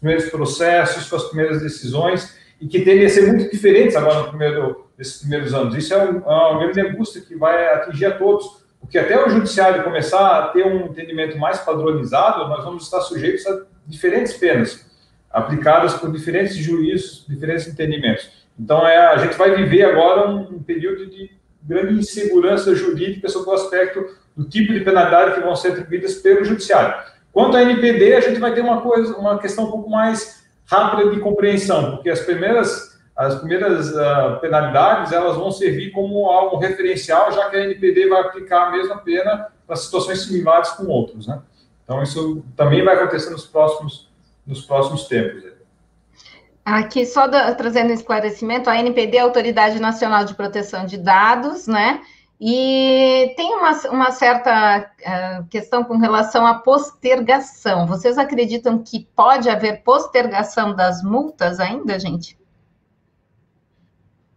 [0.03, 4.29] primeiros processos, com as primeiras decisões, e que tendem a ser muito diferentes agora no
[4.29, 5.75] primeiro, nesses primeiros anos.
[5.75, 9.29] Isso é, um, é uma grande angústia que vai atingir a todos, porque até o
[9.29, 14.85] judiciário começar a ter um entendimento mais padronizado, nós vamos estar sujeitos a diferentes penas,
[15.31, 18.29] aplicadas por diferentes juízes, diferentes entendimentos.
[18.59, 21.31] Então, é, a gente vai viver agora um, um período de
[21.63, 26.43] grande insegurança jurídica sobre o aspecto do tipo de penalidade que vão ser atribuídas pelo
[26.43, 26.93] judiciário.
[27.33, 31.09] Quanto à NPD, a gente vai ter uma coisa, uma questão um pouco mais rápida
[31.09, 37.31] de compreensão, porque as primeiras, as primeiras uh, penalidades elas vão servir como algo referencial,
[37.31, 41.41] já que a NPD vai aplicar a mesma pena para situações similares com outros, né?
[41.83, 44.09] Então isso também vai acontecer nos próximos,
[44.45, 45.43] nos próximos tempos.
[46.63, 51.67] Aqui, só da, trazendo esclarecimento, a NPD é a Autoridade Nacional de Proteção de Dados,
[51.67, 51.99] né?
[52.45, 57.87] E tem uma, uma certa uh, questão com relação à postergação.
[57.87, 62.37] Vocês acreditam que pode haver postergação das multas ainda, gente?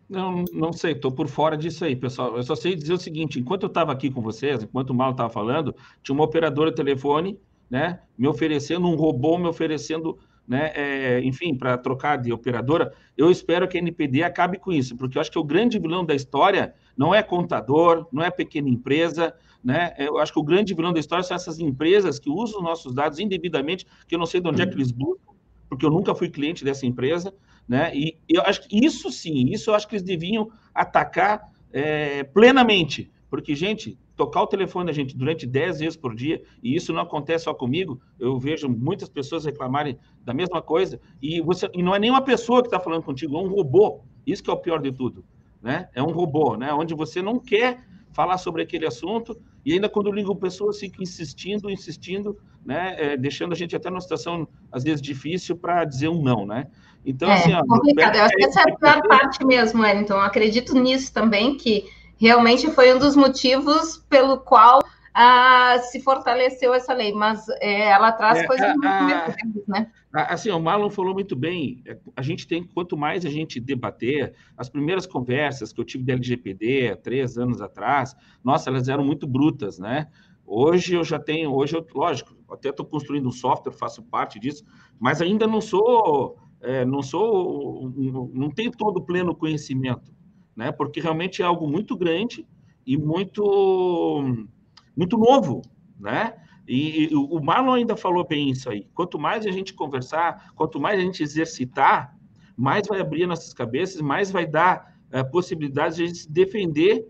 [0.09, 2.37] Não, não sei, estou por fora disso aí, pessoal.
[2.37, 5.11] Eu só sei dizer o seguinte: enquanto eu estava aqui com vocês, enquanto o Malo
[5.11, 10.73] estava falando, tinha uma operadora de telefone, né, me oferecendo um robô, me oferecendo né,
[10.75, 15.19] é, enfim, para trocar de operadora, eu espero que a NPD acabe com isso, porque
[15.19, 19.35] eu acho que o grande vilão da história não é contador, não é pequena empresa,
[19.63, 19.95] né?
[19.99, 23.19] Eu acho que o grande vilão da história são essas empresas que usam nossos dados
[23.19, 25.33] indevidamente, que eu não sei de onde é que eles buscam,
[25.69, 27.35] porque eu nunca fui cliente dessa empresa,
[27.69, 27.91] né?
[27.95, 33.11] E eu acho que isso sim, isso eu acho que eles deviam atacar é, plenamente,
[33.29, 37.03] porque, gente, tocar o telefone da gente durante 10 vezes por dia, e isso não
[37.03, 41.95] acontece só comigo, eu vejo muitas pessoas reclamarem da mesma coisa, e, você, e não
[41.95, 44.01] é nenhuma pessoa que está falando contigo, é um robô.
[44.27, 45.25] Isso que é o pior de tudo.
[45.63, 45.89] Né?
[45.95, 46.73] É um robô, né?
[46.73, 51.03] onde você não quer falar sobre aquele assunto, e ainda quando liga o pessoa fica
[51.03, 52.97] insistindo, insistindo, né?
[52.99, 56.67] É, deixando a gente até numa situação, às vezes, difícil para dizer um não, né?
[57.05, 57.53] Então, é, assim...
[57.53, 58.17] Ó, complicado.
[58.17, 60.15] Eu acho que essa é a pior parte mesmo, Wellington.
[60.15, 61.85] Eu acredito nisso também, que
[62.17, 64.81] realmente foi um dos motivos pelo qual
[65.19, 69.35] ah, se fortaleceu essa lei, mas é, ela traz é, coisas muito a,
[69.67, 69.91] né?
[70.13, 71.83] Assim, o Marlon falou muito bem.
[72.15, 76.13] A gente tem, quanto mais a gente debater, as primeiras conversas que eu tive da
[76.13, 80.09] LGPD há três anos atrás, nossa, elas eram muito brutas, né?
[80.47, 84.65] Hoje eu já tenho, hoje eu, lógico, até estou construindo um software, faço parte disso,
[85.01, 87.91] mas ainda não sou, é, não sou,
[88.33, 90.13] não tenho todo o pleno conhecimento,
[90.57, 90.73] né?
[90.73, 92.47] Porque realmente é algo muito grande
[92.87, 94.47] e muito
[94.97, 95.63] muito novo,
[96.01, 96.35] né?
[96.67, 98.89] E, e, o Marlon ainda falou bem isso aí.
[98.95, 102.17] Quanto mais a gente conversar, quanto mais a gente exercitar,
[102.57, 107.07] mais vai abrir nossas cabeças, mais vai dar é, possibilidades de a gente se defender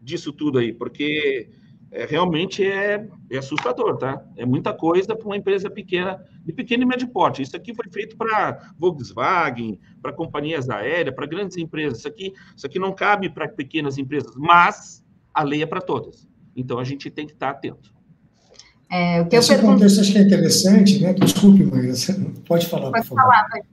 [0.00, 1.48] disso tudo aí, porque
[1.90, 4.24] é, realmente é, é, assustador, tá?
[4.36, 7.42] É muita coisa para uma empresa pequena, de pequeno e médio porte.
[7.42, 11.98] Isso aqui foi feito para Volkswagen, para companhias aéreas, para grandes empresas.
[11.98, 16.26] Isso aqui, isso aqui não cabe para pequenas empresas, mas a lei é para todas.
[16.56, 17.92] Então a gente tem que estar atento.
[18.90, 19.74] É, o que Esse eu pergunto...
[19.74, 21.12] contexto acho que é interessante, né?
[21.12, 22.06] Desculpe, mas
[22.46, 23.30] pode falar, pode por favor.
[23.30, 23.64] Falar, mas...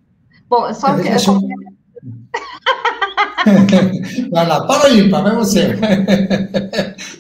[0.50, 1.08] Bom, só é, que...
[1.08, 1.75] Eu...
[4.32, 5.76] vai lá, para aí, para vai você.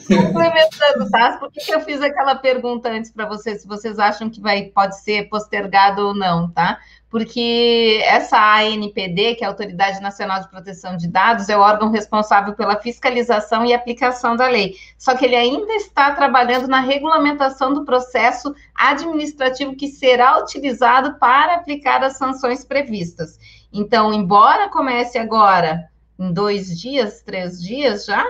[0.07, 1.37] Complementando, tá?
[1.37, 4.99] Por que eu fiz aquela pergunta antes para vocês, se vocês acham que vai, pode
[5.01, 6.79] ser postergado ou não, tá?
[7.15, 11.89] porque essa ANPD, que é a Autoridade Nacional de Proteção de Dados, é o órgão
[11.89, 14.75] responsável pela fiscalização e aplicação da lei.
[14.97, 21.55] Só que ele ainda está trabalhando na regulamentação do processo administrativo que será utilizado para
[21.55, 23.39] aplicar as sanções previstas.
[23.71, 25.85] Então, embora comece agora
[26.19, 28.25] em dois dias, três dias já,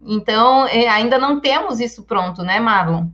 [0.00, 3.08] então é, ainda não temos isso pronto, né, Marlon?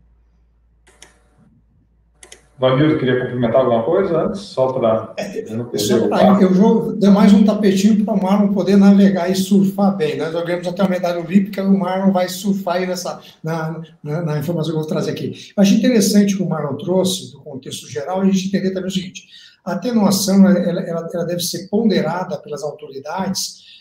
[2.56, 4.40] Vanildo, queria complementar alguma coisa antes?
[4.42, 5.12] Só para.
[5.48, 10.16] Eu, eu vou dar mais um tapetinho para o Marlon poder navegar e surfar bem.
[10.16, 14.38] Nós jogamos até uma medalha olímpica, o Marlon vai surfar aí nessa, na, na, na,
[14.38, 15.52] informação que eu vou trazer aqui.
[15.56, 18.88] Eu achei interessante o que o Marlon trouxe, do contexto geral, a gente entender também
[18.88, 19.26] o seguinte:
[19.64, 23.73] a atenuação ela, ela, ela deve ser ponderada pelas autoridades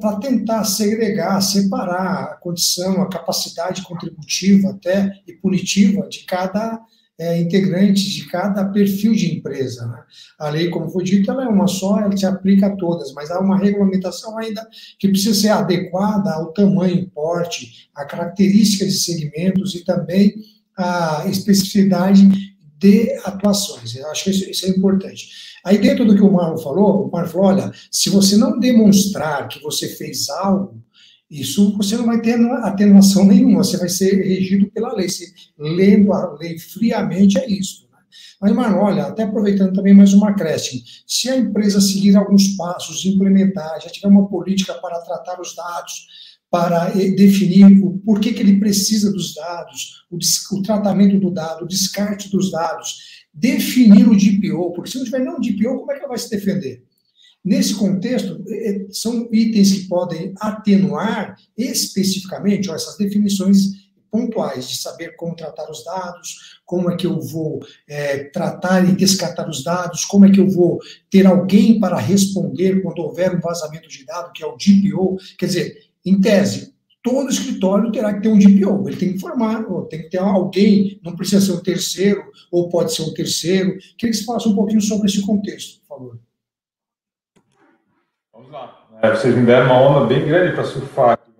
[0.00, 6.80] para tentar segregar, separar a condição, a capacidade contributiva até e punitiva de cada
[7.18, 9.86] é, integrantes de cada perfil de empresa.
[9.86, 10.02] Né?
[10.38, 13.30] A lei, como foi dito, ela é uma só, ela se aplica a todas, mas
[13.30, 14.66] há uma regulamentação ainda
[14.98, 20.34] que precisa ser adequada ao tamanho, porte, a característica de segmentos e também
[20.76, 22.28] a especificidade
[22.78, 23.94] de atuações.
[23.94, 25.51] Eu acho que isso, isso é importante.
[25.64, 29.48] Aí, dentro do que o Marlon falou, o Marlon falou: olha, se você não demonstrar
[29.48, 30.82] que você fez algo,
[31.30, 35.08] isso você não vai ter atenuação nenhuma, você vai ser regido pela lei.
[35.08, 37.88] Se, lendo a lei friamente, é isso.
[37.90, 37.98] Né?
[38.40, 43.06] Mas, mano, olha, até aproveitando também mais uma acréscimo, se a empresa seguir alguns passos,
[43.06, 46.06] implementar, já tiver uma política para tratar os dados,
[46.52, 51.66] para definir o porquê que ele precisa dos dados, o, o tratamento do dado, o
[51.66, 56.00] descarte dos dados, definir o DPO, porque se não tiver nenhum DPO, como é que
[56.00, 56.84] ela vai se defender?
[57.42, 64.76] Nesse contexto, é, é, são itens que podem atenuar especificamente ó, essas definições pontuais de
[64.76, 69.64] saber como tratar os dados, como é que eu vou é, tratar e descartar os
[69.64, 70.78] dados, como é que eu vou
[71.10, 75.16] ter alguém para responder quando houver um vazamento de dados, que é o DPO.
[75.38, 79.64] Quer dizer, em tese, todo escritório terá que ter um DPO, ele tem que informar,
[79.88, 83.76] tem que ter alguém, não precisa ser um terceiro, ou pode ser um terceiro.
[83.98, 86.18] Queria que você falasse um pouquinho sobre esse contexto, por favor.
[89.02, 91.32] É, vocês me deram uma onda bem grande para surfar aqui,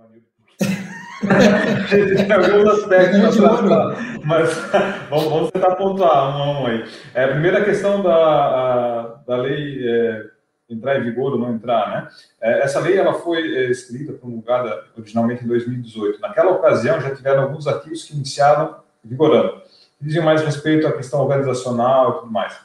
[1.88, 4.51] Tem alguns aspectos para tratar, mas
[5.09, 6.85] vamos, vamos, tentar pontuar um a um aí.
[7.14, 10.25] É, a primeira questão da, a, da lei é,
[10.68, 12.09] entrar em vigor ou não entrar, né?
[12.40, 16.20] É, essa lei ela foi é, escrita, promulgada originalmente em 2018.
[16.20, 19.61] Naquela ocasião já tiveram alguns artigos que iniciaram vigorando,
[19.98, 22.57] que diziam mais respeito à questão organizacional e tudo mais.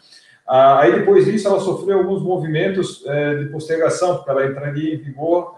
[0.47, 4.97] Ah, aí, depois disso, ela sofreu alguns movimentos é, de postergação, porque ela entraria em
[4.97, 5.55] vigor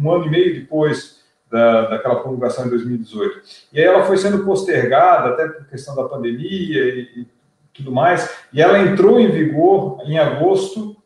[0.00, 1.18] um ano e meio depois
[1.50, 3.42] da, daquela promulgação em 2018.
[3.72, 7.26] E aí ela foi sendo postergada, até por questão da pandemia e, e
[7.74, 10.96] tudo mais, e ela entrou em vigor em agosto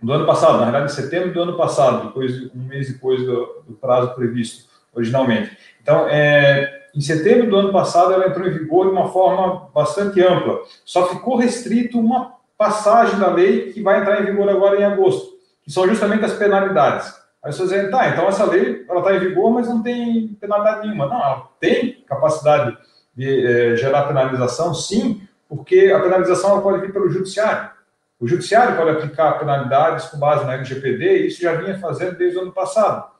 [0.00, 3.62] do ano passado, na verdade, em setembro do ano passado, depois um mês depois do,
[3.66, 5.56] do prazo previsto originalmente.
[5.82, 10.20] Então, é, em setembro do ano passado, ela entrou em vigor de uma forma bastante
[10.20, 10.60] ampla.
[10.84, 15.36] Só ficou restrito uma passagem da lei que vai entrar em vigor agora em agosto,
[15.62, 17.14] que são justamente as penalidades.
[17.42, 20.86] Aí você dizem, tá, então essa lei ela está em vigor, mas não tem penalidade
[20.86, 21.06] nenhuma.
[21.06, 22.76] Não, ela tem capacidade
[23.16, 27.70] de é, gerar penalização, sim, porque a penalização ela pode vir pelo judiciário.
[28.20, 32.38] O judiciário pode aplicar penalidades com base na LGPD, e isso já vinha fazendo desde
[32.38, 33.10] o ano passado.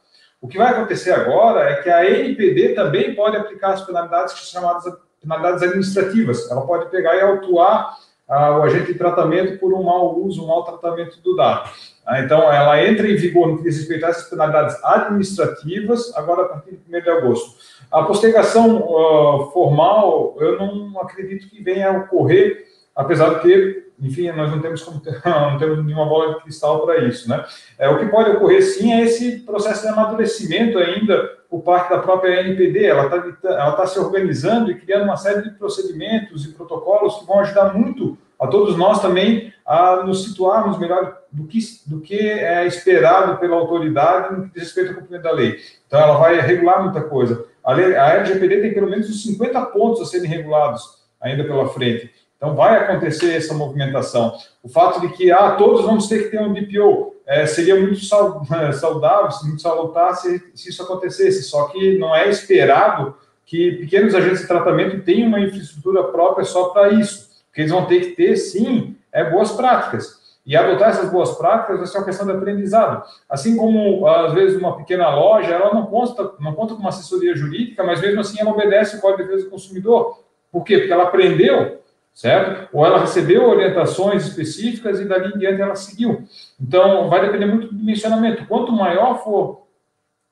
[0.41, 4.85] O que vai acontecer agora é que a NPD também pode aplicar as penalidades chamadas
[5.21, 6.51] penalidades administrativas.
[6.51, 7.97] Ela pode pegar e autuar
[8.29, 11.71] ah, o agente de tratamento por um mau uso, um mau tratamento do dado.
[12.07, 16.43] Ah, então, ela entra em vigor no que diz respeito a essas penalidades administrativas, agora
[16.43, 17.59] a partir de 1 de agosto.
[17.91, 24.31] A postergação uh, formal, eu não acredito que venha a ocorrer, apesar de que enfim,
[24.31, 27.45] nós não temos, como, não temos nenhuma bola de cristal para isso, né?
[27.79, 31.99] É, o que pode ocorrer, sim, é esse processo de amadurecimento ainda por parte da
[31.99, 32.85] própria NPD.
[32.85, 37.27] Ela está ela tá se organizando e criando uma série de procedimentos e protocolos que
[37.27, 42.19] vão ajudar muito a todos nós também a nos situarmos melhor do que, do que
[42.19, 45.59] é esperado pela autoridade no que diz respeito ao cumprimento da lei.
[45.87, 47.45] Então, ela vai regular muita coisa.
[47.65, 51.69] A, lei, a LGPD tem pelo menos uns 50 pontos a serem regulados ainda pela
[51.69, 52.11] frente.
[52.39, 54.33] Então, vai acontecer essa movimentação.
[54.63, 58.01] O fato de que ah, todos vamos ter que ter um DPO é, seria muito
[58.07, 64.43] saudável, muito salutar se, se isso acontecesse, só que não é esperado que pequenos agentes
[64.43, 67.29] de tratamento tenham uma infraestrutura própria só para isso.
[67.51, 70.19] O que eles vão ter que ter, sim, é boas práticas.
[70.47, 73.05] E adotar essas boas práticas vai ser uma questão de aprendizado.
[73.29, 77.35] Assim como, às vezes, uma pequena loja, ela não conta, não conta com uma assessoria
[77.35, 80.23] jurídica, mas mesmo assim ela obedece o Código de Defesa do Consumidor.
[80.53, 80.79] Por quê?
[80.79, 81.79] Porque ela aprendeu
[82.19, 82.69] certo?
[82.73, 86.27] Ou ela recebeu orientações específicas e dali em diante ela seguiu.
[86.61, 88.45] Então, vai depender muito do dimensionamento.
[88.47, 89.69] Quanto maior for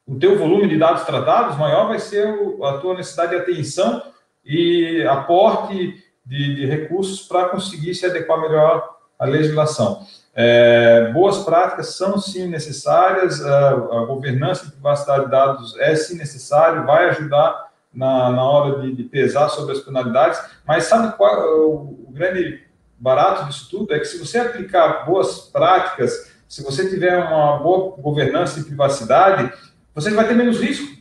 [0.04, 2.26] o teu volume de dados tratados, maior vai ser
[2.64, 4.02] a tua necessidade de atenção
[4.44, 10.04] e aporte de, de recursos para conseguir se adequar melhor à legislação.
[10.34, 16.16] É, boas práticas são sim necessárias, a, a governança e privacidade de dados é sim
[16.16, 17.65] necessário, vai ajudar
[17.96, 21.72] na, na hora de, de, pesar sobre as penalidades, mas sabe qual é o,
[22.06, 22.62] o grande
[22.98, 23.94] barato disso tudo?
[23.94, 29.50] É que se você aplicar boas práticas, se você tiver uma boa governança e privacidade,
[29.94, 30.94] você vai ter menos risco,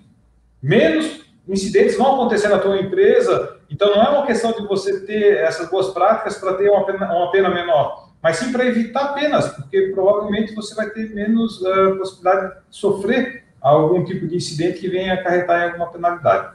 [0.64, 3.58] menos incidentes vão acontecer na tua empresa.
[3.70, 7.14] Então, não é uma questão de você ter essas boas práticas para ter uma pena,
[7.14, 11.98] uma pena menor, mas sim para evitar penas, porque provavelmente você vai ter menos uh,
[11.98, 16.55] possibilidade de sofrer algum tipo de incidente que venha acarretar em alguma penalidade.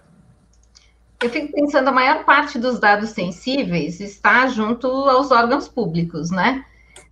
[1.23, 6.64] Eu fico pensando, a maior parte dos dados sensíveis está junto aos órgãos públicos, né?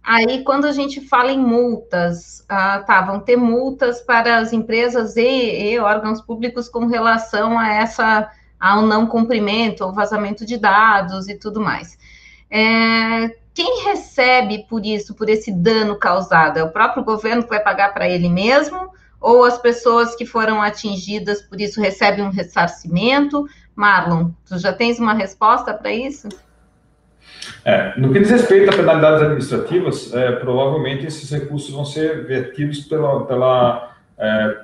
[0.02, 5.14] Aí, quando a gente fala em multas, ah, tá, vão ter multas para as empresas
[5.16, 11.28] e, e, órgãos públicos com relação a essa, ao não cumprimento, ao vazamento de dados
[11.28, 11.98] e tudo mais.
[12.50, 16.58] É, quem recebe por isso, por esse dano causado?
[16.58, 18.90] É o próprio governo que vai pagar para ele mesmo?
[19.20, 23.46] Ou as pessoas que foram atingidas por isso recebem um ressarcimento?
[23.78, 26.28] Marlon, tu já tens uma resposta para isso?
[27.64, 32.80] É, no que diz respeito a penalidades administrativas, é, provavelmente esses recursos vão ser vertidos
[32.80, 34.58] pela, pela, é,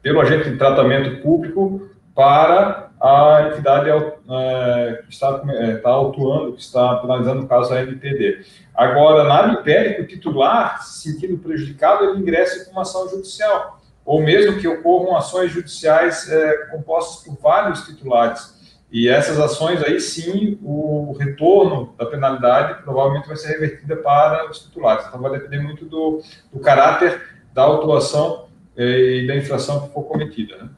[0.00, 5.42] pelo agente de tratamento público para a entidade é, que está,
[5.74, 8.44] está autuando, que está penalizando o caso da NPD.
[8.72, 13.80] Agora, nada impede que o titular, se sentindo prejudicado, ele ingresse com uma ação judicial,
[14.04, 18.59] ou mesmo que ocorram ações judiciais é, compostas por vários titulares.
[18.92, 24.58] E essas ações aí sim, o retorno da penalidade provavelmente vai ser revertida para os
[24.58, 25.06] titulares.
[25.06, 26.20] Então vai depender muito do,
[26.52, 27.22] do caráter
[27.52, 30.56] da autuação eh, e da infração que for cometida.
[30.56, 30.68] Né?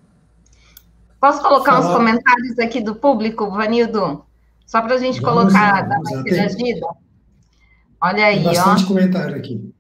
[1.19, 1.87] Posso colocar Fala.
[1.87, 4.27] uns comentários aqui do público, Vanildo?
[4.67, 6.87] Só para a gente vamos, colocar, dar uma interagida?
[8.01, 8.89] Olha aí, Tem bastante ó.
[8.89, 9.73] comentário aqui.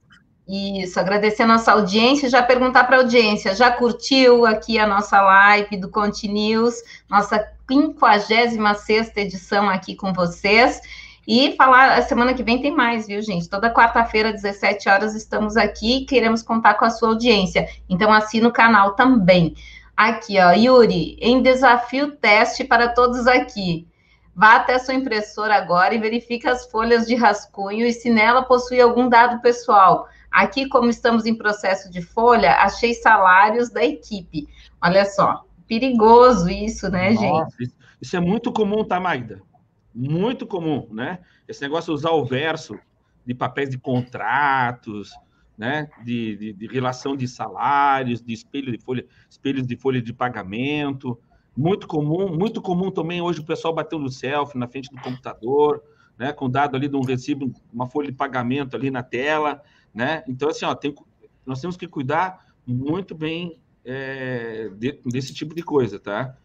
[0.48, 5.20] Isso, agradecer a nossa audiência, já perguntar para a audiência, já curtiu aqui a nossa
[5.20, 6.74] live do Conte News,
[7.08, 7.38] nossa
[7.72, 10.80] 56 edição aqui com vocês.
[11.26, 13.48] E falar, a semana que vem tem mais, viu, gente?
[13.48, 17.68] Toda quarta-feira, 17 horas, estamos aqui e queremos contar com a sua audiência.
[17.88, 19.54] Então, assina o canal também.
[19.96, 23.86] Aqui, ó, Yuri, em desafio teste para todos aqui.
[24.34, 28.80] Vá até sua impressora agora e verifique as folhas de rascunho e se nela possui
[28.80, 30.08] algum dado pessoal.
[30.30, 34.48] Aqui, como estamos em processo de folha, achei salários da equipe.
[34.82, 35.44] Olha só,
[35.80, 37.72] perigoso isso, né, Nossa, gente?
[38.00, 39.40] Isso é muito comum, tá, Magda?
[39.94, 41.18] Muito comum, né?
[41.46, 42.78] Esse negócio de usar o verso
[43.24, 45.12] de papéis de contratos,
[45.56, 45.88] né?
[46.04, 51.18] De, de, de, relação de salários, de espelho de folha, espelhos de folha de pagamento.
[51.56, 55.82] Muito comum, muito comum também hoje o pessoal bateu no selfie na frente do computador,
[56.18, 56.32] né?
[56.32, 59.62] Com dado ali de um recibo, uma folha de pagamento ali na tela
[59.94, 60.24] né?
[60.26, 60.94] Então, assim, ó, tem,
[61.44, 66.36] nós temos que cuidar muito bem é, de, desse tipo de coisa, tá?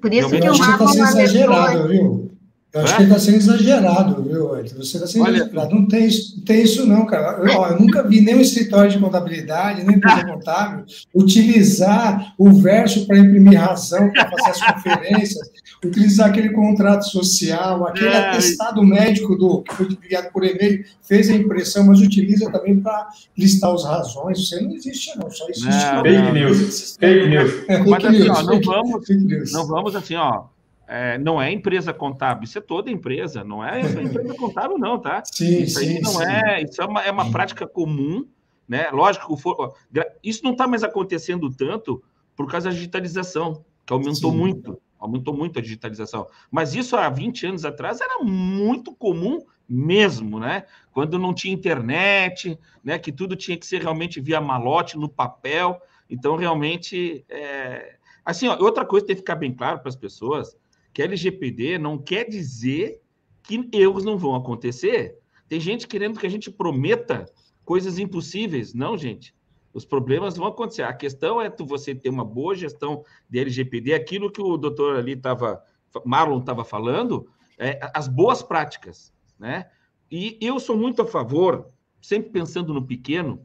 [0.00, 2.30] Por isso Realmente, que o mapa é exagerado, viu?
[2.74, 2.96] Eu acho é?
[2.96, 4.76] que está sendo exagerado, viu, Edson?
[4.78, 5.74] Você está sendo Olha, exagerado.
[5.76, 7.38] Não tem, isso, não tem isso, não, cara.
[7.38, 13.06] Eu, ó, eu nunca vi nenhum escritório de contabilidade, nem empresa contábil, utilizar o verso
[13.06, 15.50] para imprimir razão, para fazer as conferências,
[15.84, 18.30] utilizar aquele contrato social, aquele é.
[18.30, 23.06] atestado médico do, que foi enviado por e-mail, fez a impressão, mas utiliza também para
[23.38, 24.40] listar as razões.
[24.40, 25.30] Isso aí não existe, não.
[25.30, 25.68] Só existe.
[25.68, 26.96] Não, fake news.
[26.98, 27.52] Fake news.
[27.88, 30.53] Mas assim, ó, não, vamos, não vamos assim, ó
[30.86, 34.98] é, não é empresa contábil, isso é toda empresa, não é essa empresa contábil, não,
[34.98, 35.22] tá?
[35.24, 36.24] Sim, isso sim, não sim.
[36.24, 38.26] é, isso é uma, é uma prática comum,
[38.68, 38.90] né?
[38.90, 39.74] Lógico, for,
[40.22, 42.02] isso não está mais acontecendo tanto
[42.36, 44.36] por causa da digitalização, que aumentou sim.
[44.36, 46.26] muito, aumentou muito a digitalização.
[46.50, 50.64] Mas isso há 20 anos atrás era muito comum mesmo, né?
[50.92, 52.98] Quando não tinha internet, né?
[52.98, 55.80] Que tudo tinha que ser realmente via malote, no papel.
[56.08, 57.96] Então, realmente, é...
[58.24, 60.56] assim, ó, outra coisa que tem que ficar bem claro para as pessoas
[60.94, 63.02] que LGPD não quer dizer
[63.42, 65.18] que erros não vão acontecer.
[65.48, 67.26] Tem gente querendo que a gente prometa
[67.64, 68.72] coisas impossíveis.
[68.72, 69.34] Não, gente.
[69.72, 70.84] Os problemas vão acontecer.
[70.84, 74.96] A questão é tu, você ter uma boa gestão de LGPD, aquilo que o doutor
[74.96, 75.62] ali estava,
[76.04, 77.28] Marlon estava falando,
[77.58, 79.68] é, as boas práticas, né?
[80.08, 81.66] E eu sou muito a favor,
[82.00, 83.44] sempre pensando no pequeno,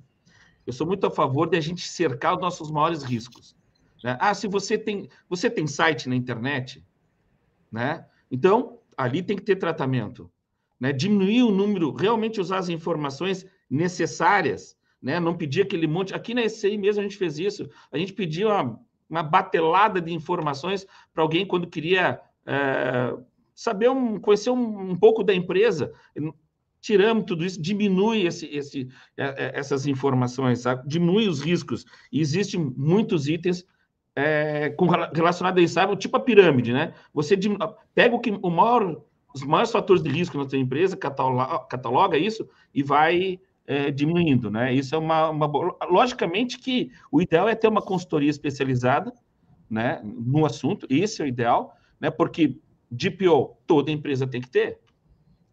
[0.68, 3.56] eu sou muito a favor de a gente cercar os nossos maiores riscos.
[4.04, 4.16] Né?
[4.20, 6.86] Ah, se você tem, você tem site na internet,
[7.72, 8.06] né?
[8.32, 10.32] Então, ali tem que ter tratamento,
[10.80, 10.92] né?
[10.92, 15.20] Diminuir o número, realmente usar as informações necessárias, né?
[15.20, 16.14] Não pedir aquele monte.
[16.14, 17.70] Aqui na ECI mesmo a gente fez isso.
[17.92, 23.16] A gente pediu uma, uma batelada de informações para alguém quando queria é,
[23.54, 25.94] saber um, conhecer um, um, pouco da empresa.
[26.82, 30.88] Tiramos tudo isso, diminui esse, esse, é, é, essas informações, sabe?
[30.88, 31.86] diminui os riscos.
[32.12, 33.66] E existem muitos itens
[34.20, 35.96] é, com, relacionado a sabe?
[35.96, 36.94] Tipo a pirâmide, né?
[37.14, 37.38] Você
[37.96, 39.02] pega o que o maior,
[39.34, 44.52] os maiores fatores de risco na sua empresa, cataloga, cataloga isso e vai é, diminuindo,
[44.52, 44.74] né?
[44.74, 45.48] Isso é uma, uma
[45.90, 49.14] logicamente que o ideal é ter uma consultoria especializada,
[49.70, 50.88] né, no assunto.
[50.90, 52.10] Esse é o ideal, né?
[52.10, 52.58] Porque
[52.92, 54.80] DPO toda empresa tem que ter,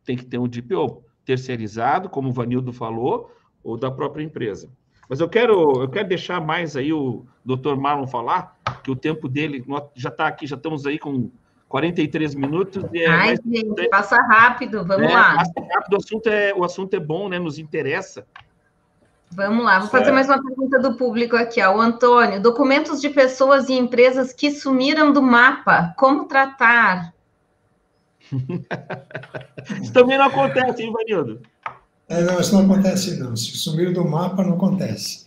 [0.05, 3.31] tem que ter um DPO terceirizado, como o Vanildo falou,
[3.63, 4.71] ou da própria empresa.
[5.09, 8.56] Mas eu quero, eu quero deixar mais aí o doutor Marlon falar,
[8.87, 9.65] que o tempo dele
[9.97, 11.29] já está aqui, já estamos aí com
[11.69, 12.85] 43 minutos.
[12.93, 15.35] E é Ai, gente, passa rápido, vamos é, lá.
[15.35, 17.37] Passa rápido, o assunto, é, o assunto é bom, né?
[17.37, 18.25] Nos interessa.
[19.33, 21.77] Vamos lá, vou fazer mais uma pergunta do público aqui, ó.
[21.77, 27.13] O Antônio, documentos de pessoas e empresas que sumiram do mapa, como tratar?
[29.83, 31.43] Isso também não acontece, hein, Vanildo?
[32.09, 33.35] É, não, isso não acontece, não.
[33.35, 35.25] Se sumir do mapa, não acontece.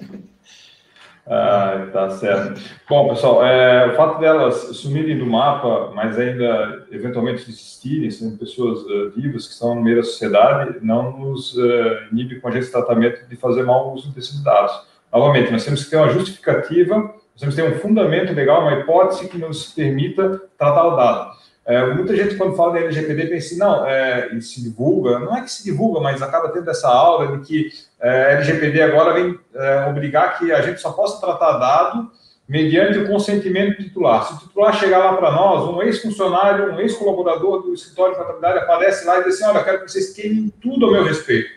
[1.32, 2.59] Ah, tá certo.
[2.89, 8.80] Bom, pessoal, é, o fato delas sumirem do mapa, mas ainda eventualmente existirem, sendo pessoas
[8.80, 12.65] uh, vivas que estão no meio da sociedade, não nos uh, inibe com a gente
[12.65, 14.73] de tratamento de fazer mau uso desses dados.
[15.13, 18.80] Novamente, nós temos que ter uma justificativa, nós temos que ter um fundamento legal, uma
[18.80, 21.32] hipótese que nos permita tratar o dado.
[21.70, 25.43] É, muita gente, quando fala da LGPD, pensa não, é, e se divulga, não é
[25.43, 27.70] que se divulga, mas acaba tendo essa aula de que
[28.01, 32.09] é, LGPD agora vem é, obrigar que a gente só possa tratar dado
[32.47, 34.26] mediante o consentimento do titular.
[34.26, 38.57] Se o titular chegar lá para nós, um ex-funcionário, um ex-colaborador do escritório de contabilidade
[38.57, 41.51] aparece lá e diz assim, olha, quero que vocês queimem tudo a meu respeito.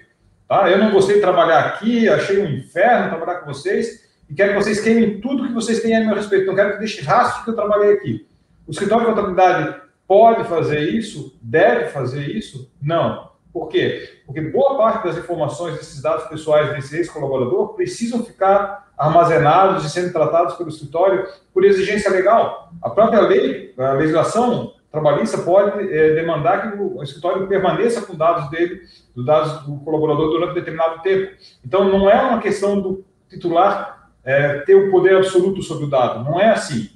[0.47, 0.71] Tá?
[0.71, 4.63] Eu não gostei de trabalhar aqui, achei um inferno trabalhar com vocês, e quero que
[4.63, 6.45] vocês queimem tudo que vocês têm a meu respeito.
[6.45, 8.27] Não quero que deixe rastro que eu trabalhei aqui.
[8.69, 11.39] O escritório de contabilidade pode fazer isso?
[11.41, 12.71] Deve fazer isso?
[12.81, 13.31] Não.
[13.53, 14.23] Por quê?
[14.25, 20.13] Porque boa parte das informações, desses dados pessoais desse ex-colaborador precisam ficar armazenados e sendo
[20.13, 22.73] tratados pelo escritório por exigência legal.
[22.81, 28.49] A própria lei, a legislação trabalhista pode é, demandar que o escritório permaneça com dados
[28.51, 28.83] dele,
[29.15, 31.33] dos dados do colaborador durante determinado tempo.
[31.65, 36.25] Então, não é uma questão do titular é, ter o poder absoluto sobre o dado.
[36.25, 36.91] Não é assim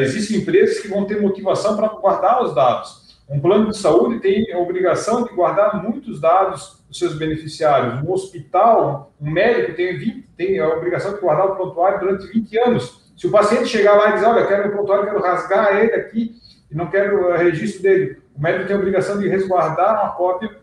[0.00, 3.02] existem empresas que vão ter motivação para guardar os dados.
[3.28, 8.02] Um plano de saúde tem a obrigação de guardar muitos dados dos seus beneficiários.
[8.02, 12.58] Um hospital, um médico tem, 20, tem a obrigação de guardar o prontuário durante 20
[12.58, 13.02] anos.
[13.16, 15.94] Se o paciente chegar lá e dizer, olha, eu quero o prontuário, quero rasgar ele
[15.94, 16.34] aqui
[16.70, 20.61] e não quero o registro dele, o médico tem a obrigação de resguardar uma cópia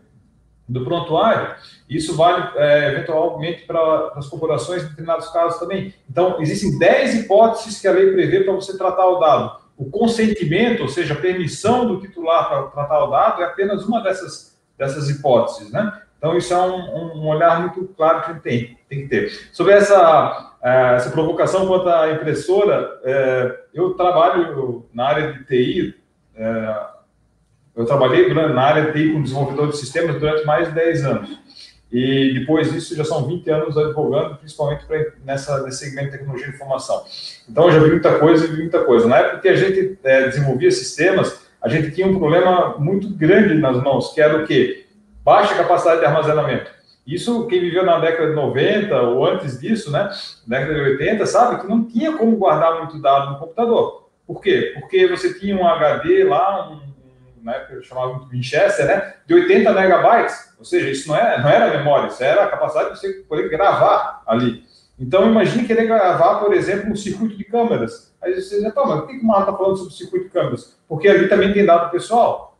[0.70, 1.54] do prontuário,
[1.88, 5.92] isso vale é, eventualmente para as corporações em determinados casos também.
[6.08, 9.60] Então, existem 10 hipóteses que a lei prevê para você tratar o dado.
[9.76, 14.00] O consentimento, ou seja, a permissão do titular para tratar o dado, é apenas uma
[14.00, 16.00] dessas, dessas hipóteses, né?
[16.16, 19.30] Então, isso é um, um olhar muito claro que tem, tem que ter.
[19.52, 25.94] Sobre essa, é, essa provocação quanto à impressora, é, eu trabalho na área de TI,
[26.36, 26.86] é,
[27.74, 31.40] Eu trabalhei na área de TI como desenvolvedor de sistemas durante mais de 10 anos.
[31.92, 36.46] E depois disso, já são 20 anos advogando, principalmente pra, nessa, nesse segmento de tecnologia
[36.46, 37.02] de informação.
[37.48, 39.08] Então, eu já vi muita coisa e vi muita coisa.
[39.08, 43.54] Na época que a gente é, desenvolvia sistemas, a gente tinha um problema muito grande
[43.54, 44.86] nas mãos, que era o quê?
[45.24, 46.70] Baixa capacidade de armazenamento.
[47.06, 50.08] Isso, quem viveu na década de 90 ou antes disso, né,
[50.46, 54.08] década de 80, sabe que não tinha como guardar muito dado no computador.
[54.26, 54.72] Por quê?
[54.78, 56.80] Porque você tinha um HD lá, um,
[57.42, 60.54] na época eu chamava muito Winchester, né, de 80 megabytes.
[60.58, 63.48] Ou seja, isso não, é, não era memória, isso era a capacidade de você poder
[63.48, 64.62] gravar ali.
[64.98, 68.14] Então, imagine querer gravar, por exemplo, um circuito de câmeras.
[68.20, 70.76] Aí você diz, mas por que o Marlon está falando sobre circuito de câmeras?
[70.86, 72.58] Porque ali também tem dado pessoal.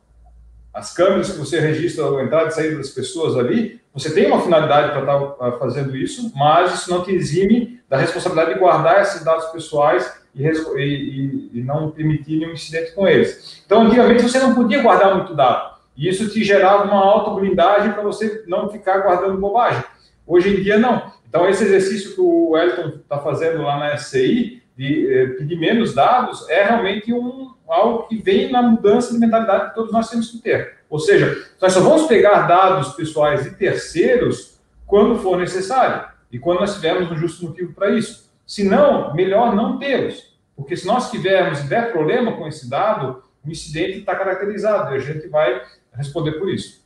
[0.73, 4.41] As câmeras que você registra a entrada e saída das pessoas ali, você tem uma
[4.41, 8.59] finalidade para estar tá, ah, fazendo isso, mas isso não te exime da responsabilidade de
[8.59, 13.61] guardar esses dados pessoais e, e, e não permitir nenhum incidente com eles.
[13.65, 15.71] Então, antigamente você não podia guardar muito dado.
[15.95, 19.83] E isso te gerava uma auto-blindagem para você não ficar guardando bobagem.
[20.25, 21.11] Hoje em dia, não.
[21.27, 25.93] Então, esse exercício que o Elton está fazendo lá na SCI, de eh, pedir menos
[25.93, 30.31] dados, é realmente um, algo que vem na mudança de mentalidade que todos nós temos
[30.31, 30.77] que ter.
[30.89, 36.61] Ou seja, nós só vamos pegar dados pessoais de terceiros quando for necessário e quando
[36.61, 38.30] nós tivermos um justo motivo para isso.
[38.51, 40.37] Se não, melhor não tê-los.
[40.57, 44.97] Porque se nós tivermos e der problema com esse dado, o incidente está caracterizado e
[44.97, 45.61] a gente vai
[45.93, 46.85] responder por isso.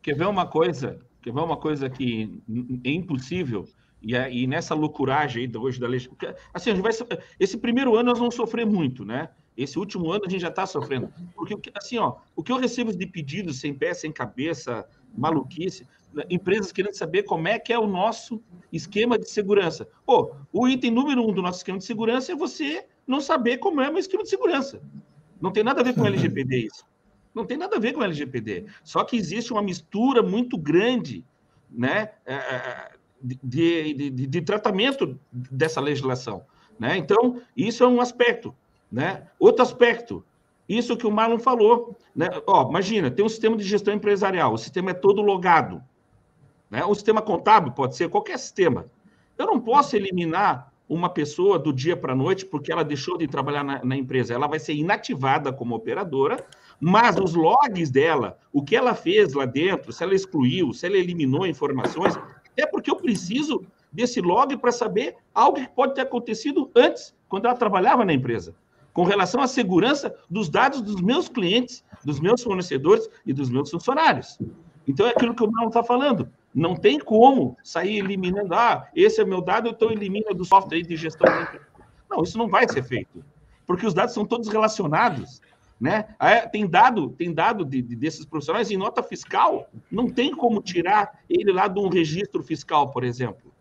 [0.00, 1.00] Quer ver uma coisa?
[1.20, 2.40] Quer ver uma coisa que
[2.84, 3.64] é impossível?
[4.00, 6.08] E, e nessa loucuragem aí hoje da lei.
[6.54, 6.92] Assim, vai,
[7.40, 9.30] esse primeiro ano nós vamos sofrer muito, né?
[9.56, 11.12] Esse último ano a gente já está sofrendo.
[11.34, 14.86] Porque, assim, ó, o que eu recebo de pedidos sem pé, sem cabeça,
[15.18, 15.84] maluquice,
[16.30, 18.42] empresas querendo saber como é que é o nosso
[18.72, 19.88] esquema de segurança.
[20.04, 23.80] Pô, o item número um do nosso esquema de segurança é você não saber como
[23.80, 24.80] é o esquema de segurança.
[25.40, 26.84] Não tem nada a ver com LGPD isso.
[27.34, 28.66] Não tem nada a ver com LGPD.
[28.82, 31.24] Só que existe uma mistura muito grande
[31.70, 32.90] né, é, é,
[33.22, 36.44] de, de, de, de tratamento dessa legislação.
[36.78, 36.96] Né?
[36.96, 38.54] Então, isso é um aspecto.
[38.90, 39.26] Né?
[39.38, 40.24] Outro aspecto,
[40.68, 41.96] isso que o Marlon falou.
[42.14, 42.28] Né?
[42.46, 45.82] Ó, imagina, tem um sistema de gestão empresarial, o sistema é todo logado.
[46.70, 46.84] Né?
[46.84, 48.86] O sistema contábil pode ser qualquer sistema.
[49.38, 53.26] Eu não posso eliminar uma pessoa do dia para a noite porque ela deixou de
[53.26, 54.34] trabalhar na, na, empresa.
[54.34, 56.46] Ela vai ser inativada como operadora,
[56.80, 60.96] mas os logs dela, o que ela fez lá dentro, se ela excluiu, se ela
[60.96, 62.16] eliminou informações,
[62.56, 67.46] é porque eu preciso desse log para saber algo que pode ter acontecido antes, quando
[67.46, 68.54] ela trabalhava na empresa,
[68.92, 73.70] com relação à segurança dos dados dos meus clientes, dos meus fornecedores e dos meus
[73.70, 74.38] funcionários.
[74.86, 76.30] Então é aquilo que o Marlon está falando.
[76.56, 80.96] Não tem como sair eliminando, ah, esse é meu dado, então elimina do software de
[80.96, 81.28] gestão.
[82.08, 83.22] Não, isso não vai ser feito,
[83.66, 85.42] porque os dados são todos relacionados.
[85.78, 86.08] Né?
[86.50, 91.20] Tem dado, tem dado de, de, desses profissionais em nota fiscal, não tem como tirar
[91.28, 93.52] ele lá de um registro fiscal, por exemplo,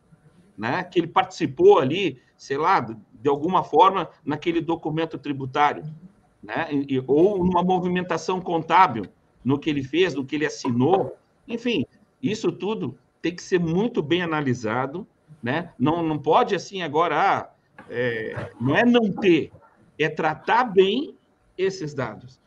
[0.58, 0.82] né?
[0.86, 5.84] Que ele participou ali, sei lá, de alguma forma naquele documento tributário,
[6.42, 6.70] né?
[6.72, 9.04] E, ou numa movimentação contábil,
[9.44, 11.86] no que ele fez, no que ele assinou, enfim,
[12.32, 15.08] isso tudo tem que ser muito bem analisado,
[15.42, 15.74] né?
[15.78, 17.50] Não, não pode assim agora, ah,
[17.90, 19.52] é, não é não ter,
[19.98, 21.16] é tratar bem
[21.58, 22.40] esses dados.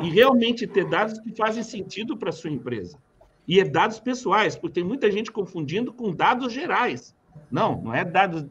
[0.00, 2.98] E realmente ter dados que fazem sentido para sua empresa.
[3.46, 7.16] E é dados pessoais, porque tem muita gente confundindo com dados gerais.
[7.50, 8.46] Não, não é dados.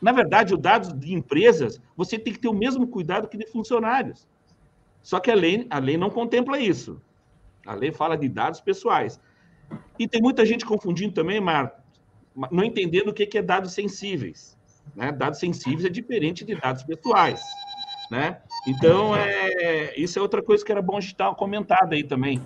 [0.00, 3.46] Na verdade, os dados de empresas, você tem que ter o mesmo cuidado que de
[3.46, 4.26] funcionários.
[5.02, 7.00] Só que a lei, a lei não contempla isso.
[7.66, 9.20] A lei fala de dados pessoais.
[9.98, 11.80] E tem muita gente confundindo também, Marco,
[12.50, 14.56] não entendendo o que é dados sensíveis.
[14.94, 15.12] Né?
[15.12, 17.42] Dados sensíveis é diferente de dados pessoais.
[18.10, 18.40] Né?
[18.66, 21.36] Então, é, isso é outra coisa que era bom a gente dar uma
[21.94, 22.40] aí também.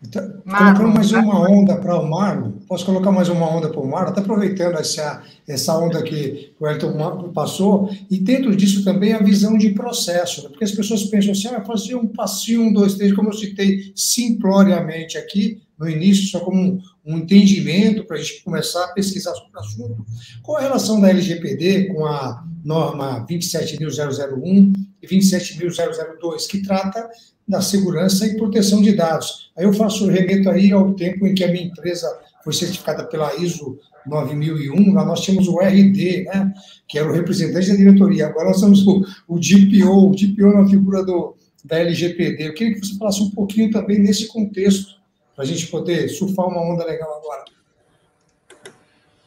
[0.00, 3.90] Então, colocando mais uma onda para o Marlon, posso colocar mais uma onda para o
[3.90, 9.22] Marlon, até aproveitando essa, essa onda que o Elton passou, e dentro disso também a
[9.22, 10.50] visão de processo, né?
[10.50, 13.92] porque as pessoas pensam assim, ah, fazer um passinho, um, dois, três, como eu citei
[13.96, 19.34] simploriamente aqui, no início, só como um, um entendimento para a gente começar a pesquisar
[19.34, 20.06] sobre o assunto.
[20.42, 27.08] Com a relação da LGPD com a norma 27.001 e 27.002, que trata
[27.48, 29.50] da segurança e proteção de dados.
[29.56, 32.06] Aí eu faço remeto aí ao tempo em que a minha empresa
[32.44, 36.52] foi certificada pela ISO 9001, lá nós tínhamos o RD, né,
[36.86, 38.26] que era o representante da diretoria.
[38.26, 42.48] Agora nós temos o, o DPO, o DPO na figura do, da LGPD.
[42.48, 44.98] Eu queria que você falasse um pouquinho também nesse contexto
[45.34, 47.44] para a gente poder surfar uma onda legal agora.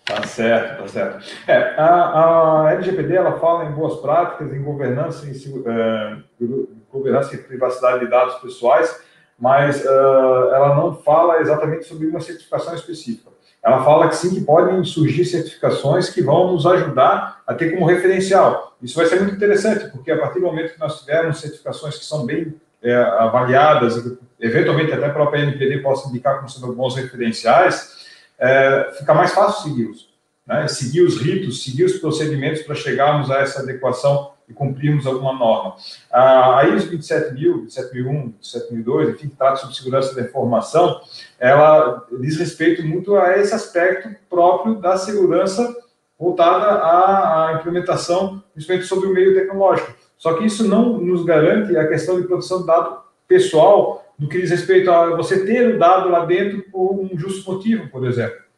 [0.06, 1.26] Tá certo, tá certo.
[1.48, 7.38] É, a, a LGPD ela fala em boas práticas, em governança, em, uh, governança e
[7.38, 9.02] privacidade de dados pessoais,
[9.38, 13.32] mas uh, ela não fala exatamente sobre uma certificação específica.
[13.64, 17.86] Ela fala que sim, que podem surgir certificações que vão nos ajudar a ter como
[17.86, 18.76] referencial.
[18.82, 22.06] Isso vai ser muito interessante, porque a partir do momento que nós tivermos certificações que
[22.06, 28.08] são bem é, avaliadas, eventualmente até a própria NPD possa indicar como sendo bons referenciais,
[28.40, 30.10] é, fica mais fácil segui-los.
[30.48, 30.68] Né?
[30.68, 35.76] Seguir os ritos, seguir os procedimentos para chegarmos a essa adequação e cumprirmos alguma norma.
[36.12, 41.02] A ISO 27000, 27001, 27002, enfim, que trata sobre segurança da informação,
[41.40, 45.74] ela diz respeito muito a esse aspecto próprio da segurança
[46.20, 49.94] voltada à, implementação, principalmente sobre o meio tecnológico.
[50.18, 54.40] Só que isso não nos garante a questão de produção de dado pessoal no que
[54.40, 58.51] diz respeito a você ter o dado lá dentro por um justo motivo, por exemplo.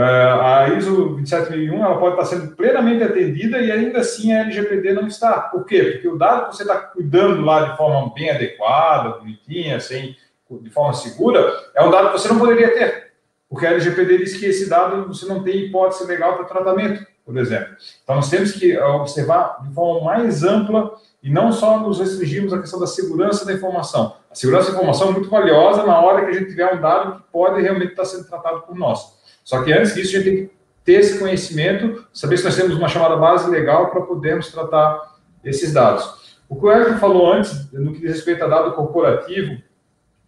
[0.00, 4.94] É, a ISO 27001 ela pode estar sendo plenamente atendida e ainda assim a LGPD
[4.94, 5.40] não está.
[5.40, 5.82] Por quê?
[5.92, 10.16] Porque o dado que você está cuidando lá de forma bem adequada, bonitinha, sem,
[10.50, 13.10] de forma segura, é um dado que você não poderia ter.
[13.46, 17.36] Porque a LGPD diz que esse dado você não tem hipótese legal para tratamento, por
[17.36, 17.76] exemplo.
[18.02, 22.58] Então nós temos que observar de forma mais ampla e não só nos restringirmos à
[22.58, 24.16] questão da segurança da informação.
[24.30, 27.16] A segurança da informação é muito valiosa na hora que a gente tiver um dado
[27.16, 29.19] que pode realmente estar sendo tratado por nós.
[29.50, 30.52] Só que antes disso, a gente tem que
[30.84, 35.72] ter esse conhecimento, saber se nós temos uma chamada base legal para podermos tratar esses
[35.72, 36.38] dados.
[36.48, 39.60] O que o Elton falou antes, no que diz respeito a dado corporativo,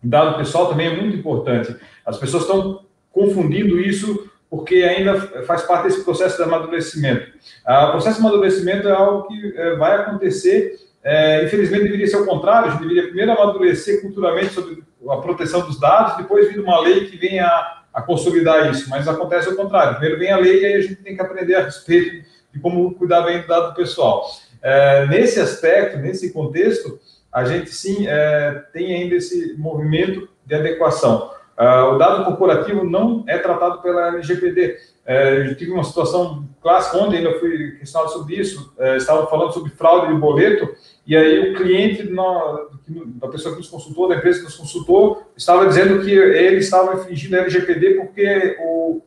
[0.03, 1.77] dado pessoal, também é muito importante.
[2.05, 7.31] As pessoas estão confundindo isso porque ainda faz parte desse processo de amadurecimento.
[7.65, 12.17] Ah, o processo de amadurecimento é algo que é, vai acontecer, é, infelizmente deveria ser
[12.17, 16.59] o contrário, a gente deveria primeiro amadurecer culturalmente sobre a proteção dos dados, depois vir
[16.59, 20.63] uma lei que venha a, consolidar isso, mas acontece o contrário, primeiro vem a lei
[20.63, 23.75] e aí a gente tem que aprender a respeito de como cuidar bem do dado
[23.75, 24.27] pessoal.
[24.63, 27.01] É, nesse aspecto, nesse contexto,
[27.33, 31.31] a gente sim é, tem ainda esse movimento de adequação.
[31.59, 34.79] Uh, o dado corporativo não é tratado pela LGPD.
[35.05, 39.53] É, eu tive uma situação clássica, onde ainda fui questionado sobre isso, é, estavam falando
[39.53, 40.73] sobre fraude de boleto,
[41.05, 42.71] e aí o cliente no,
[43.17, 46.95] da pessoa que nos consultou, da empresa que nos consultou, estava dizendo que ele estava
[46.95, 49.03] infringindo a LGPD porque o,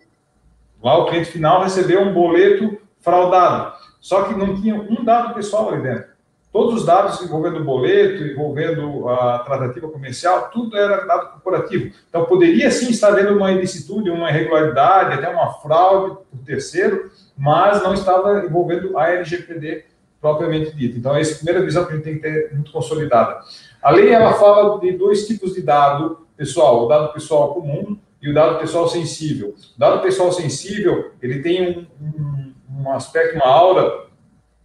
[0.83, 3.73] lá o cliente final recebeu um boleto fraudado.
[4.01, 6.14] Só que não tinha um dado pessoal ali dentro.
[6.55, 11.93] Todos os dados envolvendo o boleto, envolvendo a tratativa comercial, tudo era dado corporativo.
[12.07, 17.83] Então, poderia sim estar havendo uma ilicitude, uma irregularidade, até uma fraude por terceiro, mas
[17.83, 19.83] não estava envolvendo a LGPD
[20.21, 20.97] propriamente dita.
[20.97, 23.41] Então, essa é a primeira visão que a gente tem que ter muito consolidada.
[23.81, 28.29] A lei, ela fala de dois tipos de dado pessoal, o dado pessoal comum e
[28.29, 29.55] o dado pessoal sensível.
[29.75, 34.05] O dado pessoal sensível, ele tem um, um, um aspecto, uma aura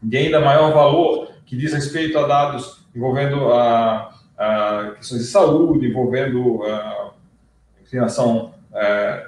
[0.01, 5.88] de ainda maior valor, que diz respeito a dados envolvendo a, a questões de saúde,
[5.88, 7.11] envolvendo a
[7.82, 9.26] inclinação, é,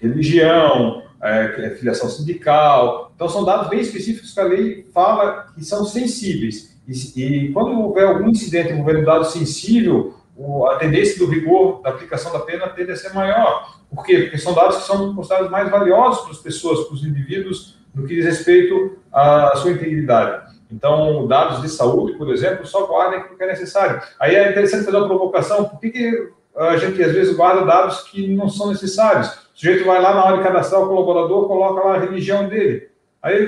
[0.00, 3.12] religião, é, filiação sindical.
[3.14, 6.74] Então, são dados bem específicos que a lei fala que são sensíveis.
[6.88, 11.90] E, e quando houver algum incidente envolvendo dado sensível, o, a tendência do rigor da
[11.90, 13.78] aplicação da pena tende a ser maior.
[13.94, 14.20] Por quê?
[14.22, 18.06] Porque são dados que são considerados mais valiosos para as pessoas, para os indivíduos, no
[18.06, 20.51] que diz respeito à sua integridade.
[20.72, 24.00] Então, dados de saúde, por exemplo, só guardem aquilo que é necessário.
[24.18, 25.64] Aí é interessante fazer uma provocação.
[25.64, 29.28] Por que, que a gente, às vezes, guarda dados que não são necessários?
[29.28, 32.88] O sujeito vai lá na hora de cadastrar o colaborador, coloca lá a religião dele.
[33.22, 33.44] Aí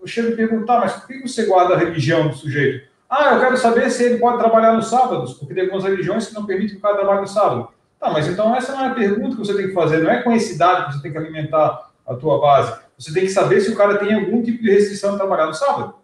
[0.00, 2.88] eu chego e perguntar, mas por que você guarda a religião do sujeito?
[3.08, 6.34] Ah, eu quero saber se ele pode trabalhar nos sábados, porque tem algumas religiões que
[6.34, 7.68] não permitem que o cara trabalhe no sábado.
[8.00, 10.22] Tá, mas então essa não é a pergunta que você tem que fazer, não é
[10.22, 12.74] com esse dado que você tem que alimentar a tua base.
[12.98, 15.54] Você tem que saber se o cara tem algum tipo de restrição de trabalhar no
[15.54, 15.94] sábado.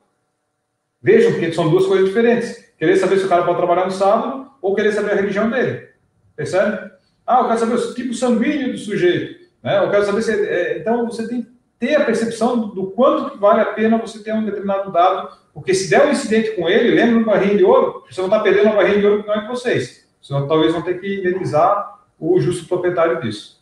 [1.03, 2.73] Vejam, porque são duas coisas diferentes.
[2.77, 5.89] Querer saber se o cara pode trabalhar no sábado ou querer saber a religião dele.
[6.37, 6.91] Percebe?
[7.27, 9.47] Ah, eu quero saber o tipo sanguíneo do sujeito.
[9.63, 9.79] Né?
[9.85, 10.33] Eu quero saber se.
[10.33, 14.23] É, então, você tem que ter a percepção do, quanto que vale a pena você
[14.23, 17.65] ter um determinado dado, porque se der um incidente com ele, lembra do barrinho de
[17.65, 20.09] ouro, você não está perdendo uma barrinha de ouro que não é de vocês.
[20.21, 23.58] Senão, talvez vão ter que indenizar o justo proprietário disso.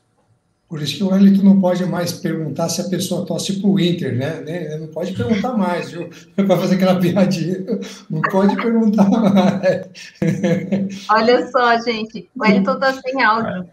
[0.69, 3.79] Por isso que o Wellington não pode mais perguntar se a pessoa torce para o
[3.79, 4.77] Inter, né?
[4.79, 6.11] Não pode perguntar mais, viu?
[6.35, 7.65] Para fazer aquela piadinha.
[8.11, 9.87] Não pode perguntar mais.
[11.09, 12.29] Olha só, gente.
[12.35, 13.71] O Wellington está sem áudio.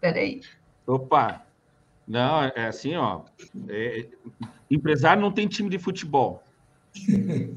[0.00, 0.40] Peraí.
[0.86, 1.42] Opa!
[2.06, 3.22] Não, é assim, ó.
[3.68, 4.06] É,
[4.70, 6.45] empresário não tem time de futebol.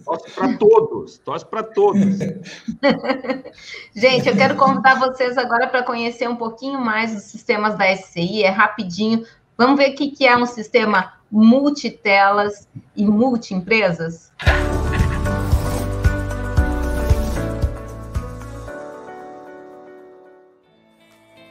[0.04, 2.20] Torce para todos, torce para todos.
[3.96, 8.44] Gente, eu quero convidar vocês agora para conhecer um pouquinho mais os sistemas da SCI,
[8.44, 9.26] é rapidinho.
[9.58, 14.32] Vamos ver o que é um sistema multitelas e multiempresas?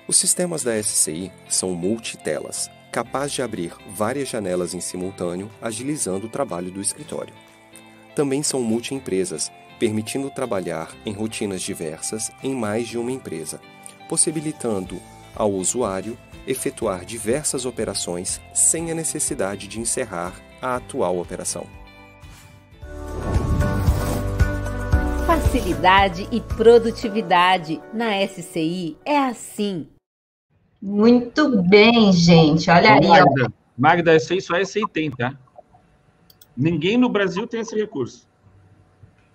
[0.09, 6.31] Os sistemas da SCI são multitelas, capaz de abrir várias janelas em simultâneo, agilizando o
[6.31, 7.35] trabalho do escritório.
[8.19, 9.49] Também são multiempresas,
[9.79, 13.61] permitindo trabalhar em rotinas diversas em mais de uma empresa,
[14.09, 15.01] possibilitando
[15.37, 21.65] ao usuário efetuar diversas operações sem a necessidade de encerrar a atual operação.
[25.25, 29.87] Facilidade e produtividade na SCI é assim.
[30.83, 32.69] Muito bem, gente.
[32.69, 33.07] Olha aí.
[33.07, 33.51] Magda, ó.
[33.79, 35.39] Magda, isso só a SCI tem, tá?
[36.59, 38.27] Ninguém no Brasil tem esse recurso.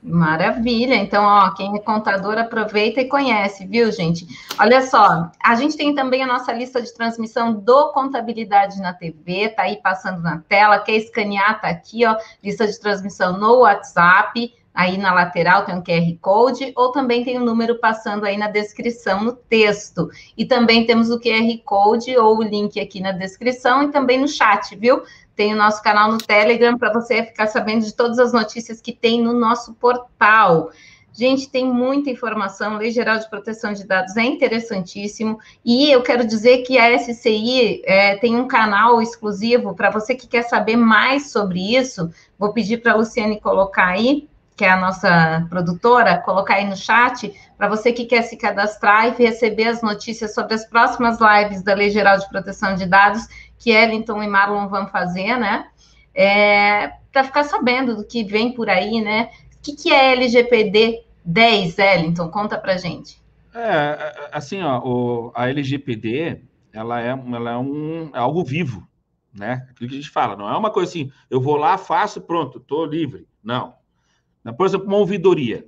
[0.03, 0.95] Maravilha.
[0.95, 4.28] Então, ó, quem é contador aproveita e conhece, viu, gente?
[4.59, 9.47] Olha só, a gente tem também a nossa lista de transmissão do Contabilidade na TV,
[9.55, 10.80] tá aí passando na tela.
[10.80, 14.53] Quer escanear, tá aqui, ó, lista de transmissão no WhatsApp.
[14.74, 18.36] Aí na lateral tem um QR Code, ou também tem o um número passando aí
[18.36, 20.09] na descrição, no texto.
[20.36, 24.28] E também temos o QR Code ou o link aqui na descrição e também no
[24.28, 25.03] chat, viu?
[25.36, 28.94] Tem o nosso canal no Telegram para você ficar sabendo de todas as notícias que
[28.94, 30.70] tem no nosso portal.
[31.16, 32.78] Gente, tem muita informação.
[32.78, 35.40] Lei Geral de Proteção de Dados é interessantíssimo.
[35.64, 40.28] E eu quero dizer que a SCI é, tem um canal exclusivo para você que
[40.28, 42.10] quer saber mais sobre isso.
[42.38, 46.76] Vou pedir para a Luciane colocar aí, que é a nossa produtora, colocar aí no
[46.76, 51.62] chat, para você que quer se cadastrar e receber as notícias sobre as próximas lives
[51.62, 53.28] da Lei Geral de Proteção de Dados
[53.64, 55.70] que Ellington e Marlon vão fazer, né?
[56.14, 59.30] É, para ficar sabendo do que vem por aí, né?
[59.55, 62.30] O que, que é LGPD 10, Ellington?
[62.30, 63.24] Conta para gente.
[63.55, 66.41] É, assim, ó, o, a LGPD,
[66.74, 68.86] ela é, ela é, um, é algo vivo,
[69.34, 69.66] né?
[69.70, 72.57] Aquilo que a gente fala, não é uma coisa assim, eu vou lá, faço, pronto,
[72.57, 73.26] estou livre.
[73.41, 73.76] Não.
[74.57, 75.66] Por exemplo, uma ouvidoria.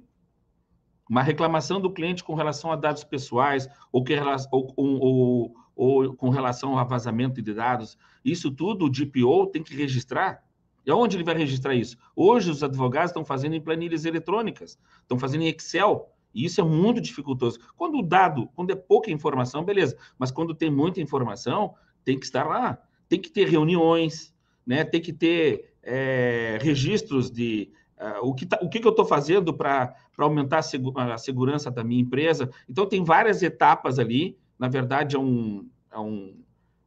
[1.09, 4.19] Uma reclamação do cliente com relação a dados pessoais ou, que,
[4.51, 9.75] ou, ou, ou com relação a vazamento de dados, isso tudo o DPO tem que
[9.75, 10.43] registrar.
[10.85, 11.97] E onde ele vai registrar isso?
[12.15, 16.63] Hoje os advogados estão fazendo em planilhas eletrônicas, estão fazendo em Excel, e isso é
[16.63, 17.59] muito dificultoso.
[17.75, 21.73] Quando o dado, quando é pouca informação, beleza, mas quando tem muita informação,
[22.03, 22.77] tem que estar lá,
[23.09, 24.33] tem que ter reuniões,
[24.65, 24.83] né?
[24.83, 29.05] tem que ter é, registros de uh, o, que tá, o que, que eu estou
[29.05, 32.49] fazendo para aumentar a, a segurança da minha empresa.
[32.69, 36.33] Então, tem várias etapas ali na verdade, é um, é um,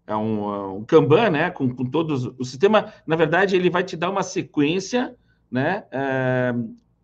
[0.07, 1.51] é um, é um Kanban, né?
[1.51, 2.27] Com, com todos.
[2.39, 5.15] O sistema, na verdade, ele vai te dar uma sequência,
[5.51, 5.85] né?
[5.91, 6.55] É,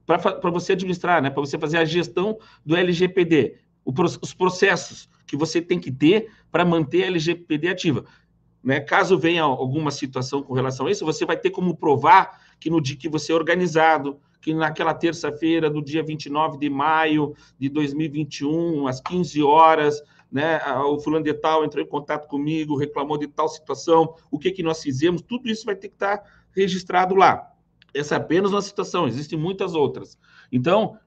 [0.06, 1.30] para você administrar, né?
[1.30, 3.92] Para você fazer a gestão do LGPD, o,
[4.22, 8.04] os processos que você tem que ter para manter a LGPD ativa.
[8.62, 8.80] Né?
[8.80, 12.80] Caso venha alguma situação com relação a isso, você vai ter como provar que no
[12.80, 18.86] dia que você é organizado, que naquela terça-feira, do dia 29 de maio de 2021,
[18.86, 20.02] às 15 horas,
[20.34, 20.60] né?
[20.82, 24.64] O fulano de tal entrou em contato comigo, reclamou de tal situação, o que, que
[24.64, 27.52] nós fizemos, tudo isso vai ter que estar registrado lá.
[27.94, 30.18] Essa é apenas uma situação, existem muitas outras.
[30.50, 30.98] Então,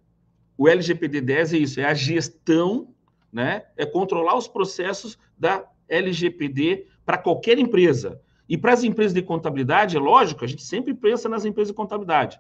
[0.58, 2.96] o LGPD 10 é isso, é a gestão,
[3.30, 3.66] né?
[3.76, 8.22] É controlar os processos da LGPD para qualquer empresa.
[8.48, 11.76] E para as empresas de contabilidade, é lógico, a gente sempre pensa nas empresas de
[11.76, 12.40] contabilidade.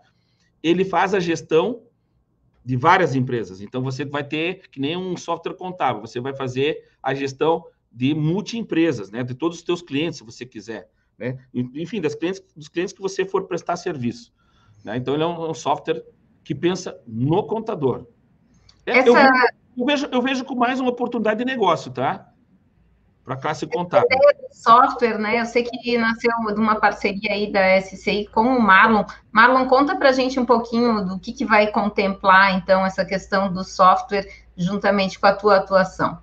[0.64, 1.82] Ele faz a gestão
[2.68, 3.62] de várias empresas.
[3.62, 8.14] Então, você vai ter, que nem um software contábil, você vai fazer a gestão de
[8.14, 9.24] multi-empresas, né?
[9.24, 11.38] De todos os teus clientes, se você quiser, né?
[11.54, 14.34] Enfim, das clientes, dos clientes que você for prestar serviço.
[14.84, 14.98] Né?
[14.98, 16.04] Então, ele é um, um software
[16.44, 18.06] que pensa no contador.
[18.86, 19.08] É, Essa...
[19.08, 19.16] Eu,
[19.78, 22.34] eu, vejo, eu vejo com mais uma oportunidade de negócio, tá?
[23.28, 24.08] Para a classe contábil.
[24.54, 25.42] Software, né?
[25.42, 29.04] Eu sei que nasceu de uma parceria aí da SCI com o Marlon.
[29.34, 33.52] Marlon, conta para a gente um pouquinho do que, que vai contemplar, então, essa questão
[33.52, 34.26] do software
[34.56, 36.18] juntamente com a tua atuação.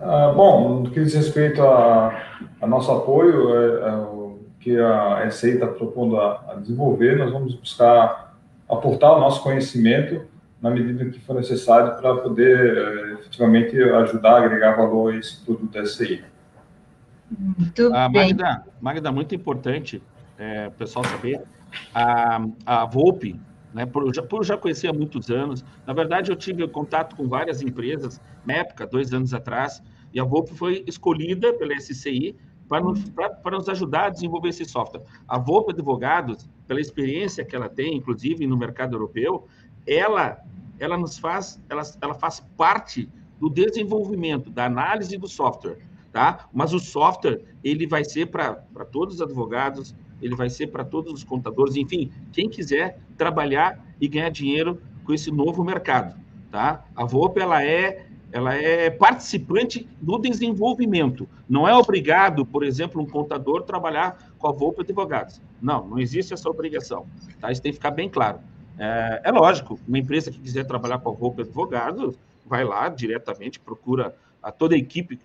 [0.00, 2.22] Ah, bom, no que diz respeito a,
[2.62, 7.30] a nosso apoio, é, é, o que a SCI está propondo a, a desenvolver, nós
[7.30, 8.34] vamos buscar
[8.66, 10.29] aportar o nosso conhecimento
[10.60, 15.44] na medida que for necessário para poder eh, efetivamente ajudar a agregar valor a esse
[15.44, 16.22] produto SCI.
[17.30, 20.02] Muito ah, Magda, Magda, muito importante
[20.40, 21.42] é, o pessoal saber,
[21.94, 23.38] a, a Volpe,
[23.72, 27.28] né, por, já, por já conhecer há muitos anos, na verdade eu tive contato com
[27.28, 29.82] várias empresas, na época, dois anos atrás,
[30.12, 32.36] e a Volpe foi escolhida pela SCI
[32.68, 33.04] para nos,
[33.52, 35.02] nos ajudar a desenvolver esse software.
[35.28, 39.46] A Volpe Advogados, pela experiência que ela tem, inclusive no mercado europeu,
[39.86, 40.42] ela,
[40.78, 43.08] ela nos faz, ela, ela faz parte
[43.40, 45.78] do desenvolvimento, da análise do software,
[46.12, 46.48] tá?
[46.52, 48.54] Mas o software, ele vai ser para
[48.90, 54.06] todos os advogados, ele vai ser para todos os contadores, enfim, quem quiser trabalhar e
[54.06, 56.14] ganhar dinheiro com esse novo mercado,
[56.50, 56.84] tá?
[56.94, 61.26] A VOP, ela é, ela é participante do desenvolvimento.
[61.48, 65.40] Não é obrigado, por exemplo, um contador trabalhar com a Volpe Advogados.
[65.60, 67.06] Não, não existe essa obrigação.
[67.40, 67.50] Tá?
[67.50, 68.38] Isso tem que ficar bem claro.
[68.82, 73.60] É, é lógico, uma empresa que quiser trabalhar com a Volpe Advogados, vai lá diretamente,
[73.60, 75.20] procura a toda a equipe.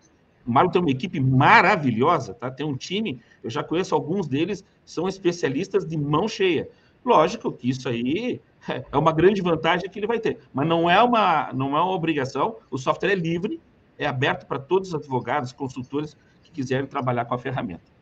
[0.46, 2.52] O Marlon tem uma equipe maravilhosa, tá?
[2.52, 6.68] Tem um time, eu já conheço alguns deles, são especialistas de mão cheia.
[7.06, 8.42] Lógico que isso aí
[8.92, 11.96] é uma grande vantagem que ele vai ter, mas não é uma, não é uma
[11.96, 12.58] obrigação.
[12.70, 13.62] O software é livre,
[13.98, 17.96] é aberto para todos os advogados, consultores que quiserem trabalhar com a ferramenta.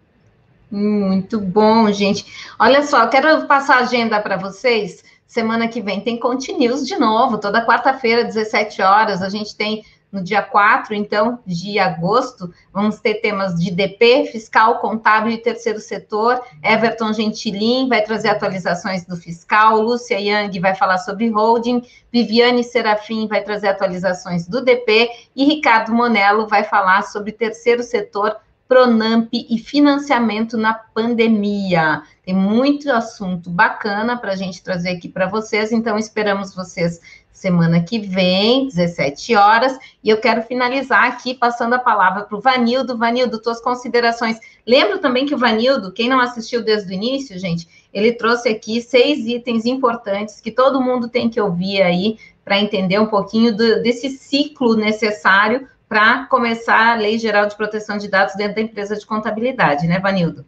[0.71, 2.25] Muito bom, gente.
[2.59, 5.03] Olha só, quero passar a agenda para vocês.
[5.34, 9.19] Semana que vem tem Continuous de novo, toda quarta-feira, 17 horas.
[9.23, 14.77] A gente tem no dia 4, então, de agosto, vamos ter temas de DP, fiscal,
[14.77, 16.39] contábil e terceiro setor.
[16.61, 21.81] Everton Gentilin vai trazer atualizações do fiscal, Lúcia Yang vai falar sobre holding,
[22.11, 28.38] Viviane Serafim vai trazer atualizações do DP e Ricardo Monello vai falar sobre terceiro setor,
[28.74, 32.01] Pronamp e financiamento na pandemia.
[32.26, 36.99] Tem muito assunto bacana para a gente trazer aqui para vocês, então esperamos vocês
[37.32, 42.41] semana que vem, 17 horas, e eu quero finalizar aqui passando a palavra para o
[42.41, 42.97] Vanildo.
[42.97, 44.39] Vanildo, tuas considerações.
[44.65, 48.82] Lembro também que o Vanildo, quem não assistiu desde o início, gente, ele trouxe aqui
[48.82, 53.84] seis itens importantes que todo mundo tem que ouvir aí para entender um pouquinho do,
[53.84, 58.95] desse ciclo necessário para começar a Lei Geral de Proteção de Dados dentro da empresa
[58.95, 60.43] de contabilidade, né, Vanildo?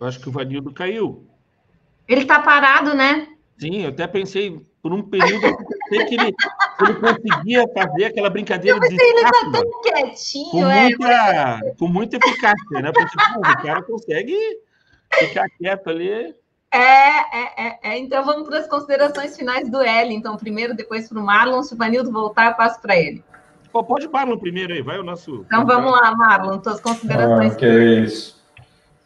[0.00, 1.24] Eu acho que o Vanildo caiu.
[2.08, 3.28] Ele está parado, né?
[3.56, 5.56] Sim, eu até pensei, por um período,
[5.88, 6.34] que ele,
[6.80, 8.94] ele conseguia fazer aquela brincadeira de.
[9.00, 10.82] Ele está tão quietinho, com é.
[10.88, 12.90] Muita, com muita eficácia, né?
[12.90, 14.36] Porque o cara consegue
[15.20, 16.34] ficar quieto ali.
[16.76, 17.98] É, é, é, é.
[17.98, 20.14] Então vamos para as considerações finais do L.
[20.14, 21.62] Então, primeiro, depois para o Marlon.
[21.62, 23.24] Se o Vanildo voltar, eu passo para ele.
[23.72, 25.44] Pô, pode Marlon primeiro aí, vai o nosso.
[25.46, 27.54] Então vamos lá, Marlon, suas considerações.
[27.54, 28.36] Ah, que é isso.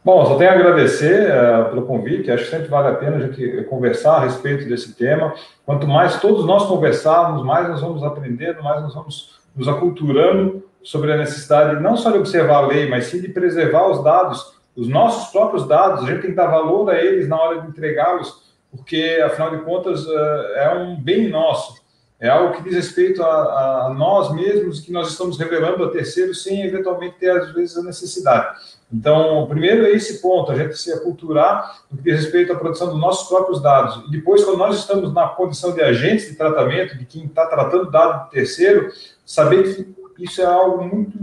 [0.03, 2.31] Bom, só tenho a agradecer uh, pelo convite.
[2.31, 5.35] Acho que sempre vale a pena a gente conversar a respeito desse tema.
[5.67, 11.13] Quanto mais todos nós conversarmos, mais nós vamos aprendendo, mais nós vamos nos aculturando sobre
[11.13, 14.89] a necessidade não só de observar a lei, mas sim de preservar os dados, os
[14.89, 16.05] nossos próprios dados.
[16.05, 19.63] A gente tem que dar valor a eles na hora de entregá-los, porque, afinal de
[19.63, 21.79] contas, uh, é um bem nosso.
[22.19, 26.43] É algo que diz respeito a, a nós mesmos, que nós estamos revelando a terceiros
[26.43, 28.59] sem eventualmente ter, às vezes, a necessidade.
[28.93, 32.89] Então, primeiro é esse ponto, a gente se aculturar no que diz respeito à produção
[32.89, 34.05] dos nossos próprios dados.
[34.07, 37.91] E depois, quando nós estamos na condição de agentes de tratamento, de quem está tratando
[37.91, 38.91] dado terceiro,
[39.25, 41.19] saber que isso é algo muito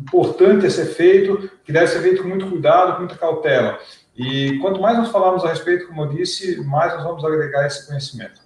[0.00, 3.78] importante a ser feito, que deve ser feito com muito cuidado, com muita cautela.
[4.16, 7.86] E quanto mais nós falarmos a respeito, como eu disse, mais nós vamos agregar esse
[7.86, 8.40] conhecimento.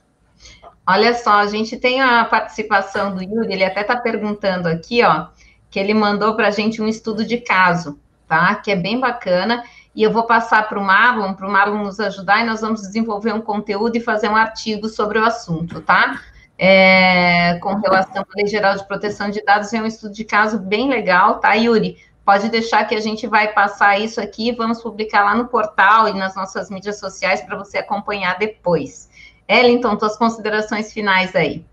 [0.87, 5.29] Olha só, a gente tem a participação do Yuri, ele até está perguntando aqui, ó,
[5.71, 8.55] que ele mandou para a gente um estudo de caso tá?
[8.57, 9.65] Que é bem bacana.
[9.95, 12.81] E eu vou passar para o Marlon, para o Marlon nos ajudar, e nós vamos
[12.81, 16.21] desenvolver um conteúdo e fazer um artigo sobre o assunto, tá?
[16.59, 20.59] É, com relação à Lei Geral de Proteção de Dados, é um estudo de caso
[20.59, 21.99] bem legal, tá, Yuri?
[22.25, 26.15] Pode deixar que a gente vai passar isso aqui, vamos publicar lá no portal e
[26.15, 29.11] nas nossas mídias sociais para você acompanhar depois.
[29.47, 31.65] Ellington, tuas considerações finais aí.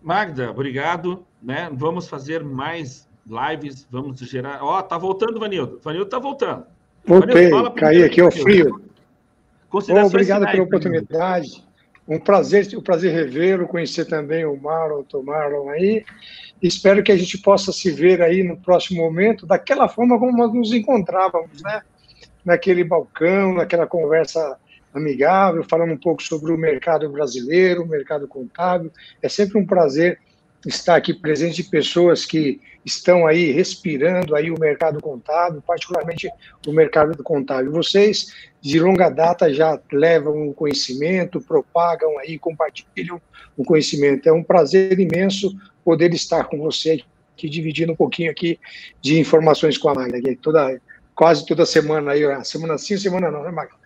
[0.00, 1.26] Magda, obrigado.
[1.42, 1.70] Né?
[1.72, 4.62] Vamos fazer mais lives, vamos gerar.
[4.62, 5.80] Ó, oh, tá voltando, Vanildo.
[5.82, 6.64] Vanildo tá voltando.
[7.04, 8.82] Voltei, caí aqui ao frio.
[9.72, 11.64] Oh, obrigado pela oportunidade.
[12.10, 16.04] Um prazer, um prazer revê-lo, conhecer também o Marlon, o Marlon aí.
[16.60, 20.52] Espero que a gente possa se ver aí no próximo momento, daquela forma como nós
[20.52, 21.82] nos encontrávamos, né?
[22.44, 24.58] Naquele balcão, naquela conversa
[24.92, 28.90] amigável, falando um pouco sobre o mercado brasileiro, o mercado contábil.
[29.22, 30.18] É sempre um prazer
[30.66, 36.28] estar aqui presente de pessoas que estão aí respirando aí o mercado contábil, particularmente
[36.66, 37.70] o mercado contábil.
[37.70, 43.20] Vocês, de longa data, já levam o conhecimento, propagam aí, compartilham
[43.56, 44.28] o conhecimento.
[44.28, 47.02] É um prazer imenso poder estar com você
[47.34, 48.58] aqui, dividindo um pouquinho aqui
[49.00, 50.80] de informações com a Magda, toda,
[51.14, 53.80] quase toda semana aí, semana sim, semana não, né, Magda?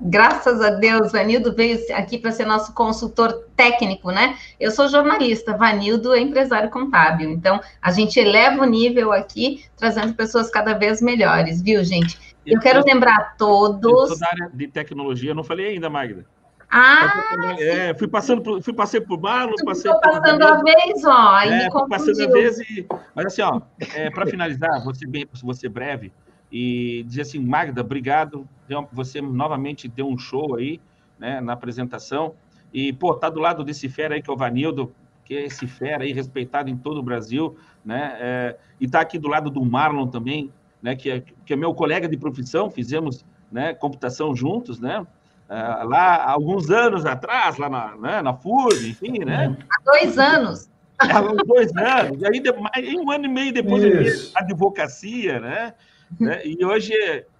[0.00, 4.36] Graças a Deus, Vanildo veio aqui para ser nosso consultor técnico, né?
[4.60, 7.30] Eu sou jornalista, Vanildo é empresário contábil.
[7.30, 12.16] Então, a gente eleva o nível aqui, trazendo pessoas cada vez melhores, viu, gente?
[12.54, 14.10] Eu, quero lembrar a todos.
[14.10, 16.24] Eu da área de tecnologia, não falei ainda, Magda.
[16.70, 21.40] Ah, é, fui passando por, fui passei por Marlon, passei por passando a vez, ó,
[21.40, 23.62] é, fui passando a vez e, mas assim, ó,
[23.94, 26.12] é, para finalizar, você bem, você breve,
[26.52, 28.46] e dizer assim, Magda, obrigado,
[28.92, 30.78] você novamente deu um show aí,
[31.18, 32.34] né, na apresentação,
[32.72, 34.94] e, pô, tá do lado desse fera aí, que é o Vanildo,
[35.24, 38.16] que é esse fera aí, respeitado em todo o Brasil, né?
[38.18, 40.50] É, e está aqui do lado do Marlon também,
[40.82, 40.94] né?
[40.94, 45.06] Que é, que é meu colega de profissão, fizemos né, computação juntos, né?
[45.48, 45.54] É,
[45.84, 49.56] lá há alguns anos atrás, lá na, né, na FURB, enfim, né?
[49.70, 50.70] Há dois anos.
[50.98, 54.32] Há dois anos, e aí um ano e meio depois Isso.
[54.36, 55.74] advocacia, né?
[56.18, 56.42] né?
[56.44, 56.92] E hoje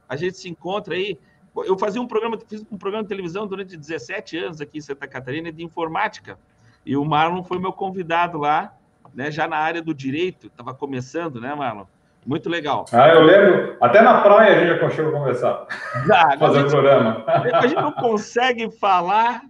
[0.09, 1.19] a gente se encontra aí.
[1.67, 5.09] Eu fazia um programa, fiz um programa de televisão durante 17 anos aqui em Santa
[5.09, 6.39] Catarina de informática.
[6.87, 8.75] E o Marlon foi meu convidado lá,
[9.13, 11.85] né, já na área do direito, estava começando, né, Marlon?
[12.27, 12.85] Muito legal.
[12.93, 15.67] Ah, eu lembro, até na praia a gente já a conversar.
[16.39, 17.25] Fazer o programa.
[17.27, 19.43] A gente não consegue falar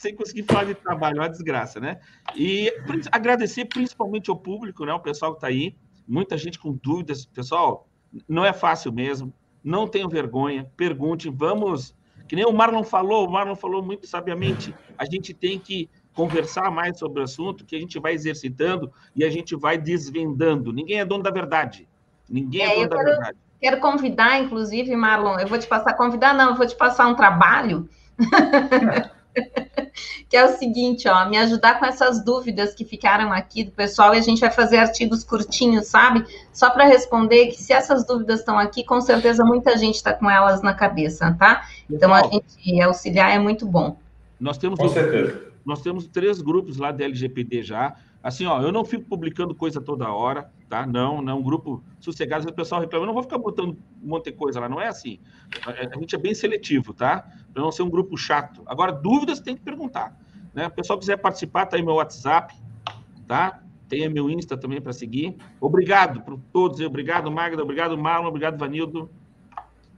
[0.00, 2.00] sem conseguir falar de trabalho, é uma desgraça, né?
[2.34, 2.72] E
[3.12, 4.94] agradecer principalmente ao público, né?
[4.94, 5.76] O pessoal que está aí,
[6.08, 7.26] muita gente com dúvidas.
[7.26, 7.86] Pessoal,
[8.26, 9.30] não é fácil mesmo,
[9.62, 11.94] não tenham vergonha, pergunte, vamos.
[12.26, 16.70] Que nem o Marlon falou, o Marlon falou muito sabiamente, a gente tem que conversar
[16.70, 20.72] mais sobre o assunto, que a gente vai exercitando e a gente vai desvendando.
[20.72, 21.86] Ninguém é dono da verdade.
[22.30, 23.38] Ninguém é, é dono da quero, verdade.
[23.60, 27.14] Quero convidar, inclusive, Marlon, eu vou te passar, convidar não, eu vou te passar um
[27.14, 27.88] trabalho.
[30.28, 34.14] que é o seguinte, ó, me ajudar com essas dúvidas que ficaram aqui do pessoal
[34.14, 36.24] e a gente vai fazer artigos curtinhos, sabe?
[36.52, 40.30] Só para responder que se essas dúvidas estão aqui, com certeza muita gente está com
[40.30, 41.66] elas na cabeça, tá?
[41.88, 43.98] Então a gente auxiliar é muito bom.
[44.38, 45.50] Nós temos com certeza.
[45.64, 47.94] Nós temos três grupos lá da LGPD já.
[48.22, 50.86] Assim, ó, eu não fico publicando coisa toda hora, tá?
[50.86, 52.46] Não, não um grupo sossegado.
[52.48, 54.68] O pessoal reclama, eu não vou ficar botando um monte de coisa lá.
[54.68, 55.18] Não é assim.
[55.66, 57.26] A, gente é bem seletivo, tá?
[57.52, 58.62] Para não ser um grupo chato.
[58.66, 60.14] Agora, dúvidas tem que perguntar.
[60.52, 60.66] Né?
[60.66, 62.54] O pessoal quiser participar, tá aí meu WhatsApp,
[63.26, 63.62] tá?
[63.88, 65.36] Tem meu Insta também para seguir.
[65.58, 66.78] Obrigado por todos.
[66.80, 67.62] Obrigado, Magda.
[67.62, 68.28] Obrigado, Marlon.
[68.28, 69.10] Obrigado, Vanildo.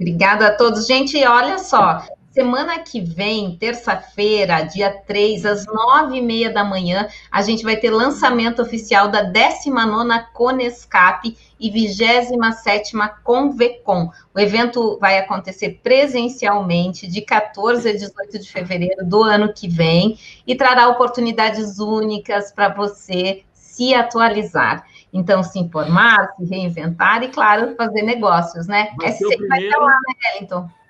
[0.01, 0.87] Obrigada a todos.
[0.87, 2.03] Gente, olha só,
[2.33, 8.63] Semana que vem, terça-feira, dia 3, às 9h30 da manhã, a gente vai ter lançamento
[8.63, 14.11] oficial da 19ª Conescap e 27ª Convecom.
[14.35, 20.19] O evento vai acontecer presencialmente de 14 a 18 de fevereiro do ano que vem
[20.47, 24.87] e trará oportunidades únicas para você se atualizar.
[25.13, 28.91] Então, se informar, se reinventar e, claro, fazer negócios, né?
[28.97, 30.82] Vai, é ser vai estar lá, né, Wellington?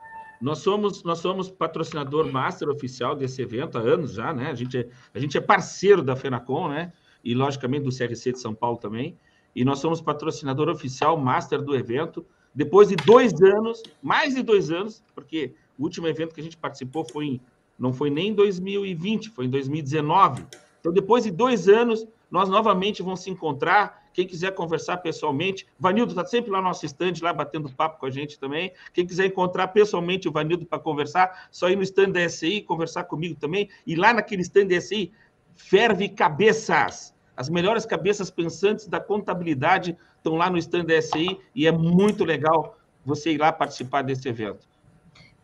[0.43, 4.51] Nós somos, nós somos patrocinador master oficial desse evento há anos já, né?
[4.51, 6.93] A gente é, a gente é parceiro da FENACOM, né?
[7.23, 9.17] E, logicamente, do CRC de São Paulo também.
[9.55, 12.27] E nós somos patrocinador oficial master do evento.
[12.53, 16.57] Depois de dois anos, mais de dois anos, porque o último evento que a gente
[16.57, 17.41] participou foi em,
[17.79, 20.45] não foi nem em 2020, foi em 2019.
[20.81, 26.13] Então, depois de dois anos, nós novamente vamos se encontrar quem quiser conversar pessoalmente, Vanildo
[26.13, 28.73] está sempre lá no nosso estande, lá batendo papo com a gente também.
[28.93, 33.05] Quem quiser encontrar pessoalmente o Vanildo para conversar, só ir no stand da SI, conversar
[33.05, 33.69] comigo também.
[33.87, 35.13] E lá naquele stand da SI,
[35.55, 37.15] ferve cabeças.
[37.37, 42.25] As melhores cabeças pensantes da contabilidade estão lá no stand da SI e é muito
[42.25, 44.73] legal você ir lá participar desse evento.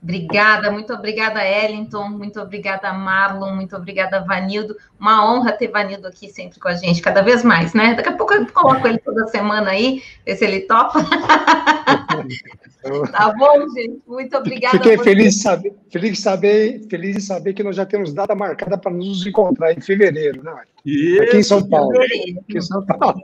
[0.01, 4.77] Obrigada, muito obrigada, Ellington, muito obrigada, Marlon, muito obrigada, Vanildo.
[4.99, 7.95] Uma honra ter Vanildo aqui sempre com a gente, cada vez mais, né?
[7.95, 11.05] Daqui a pouco eu coloco ele toda semana aí, ver se ele topa.
[13.13, 14.03] tá bom, gente?
[14.07, 14.77] Muito obrigada.
[14.77, 18.35] Fiquei feliz de, saber, feliz, de saber, feliz de saber que nós já temos data
[18.35, 20.53] marcada para nos encontrar em fevereiro, né?
[20.85, 22.01] Isso, aqui em São Paulo.
[22.01, 23.23] Aqui em São Paulo.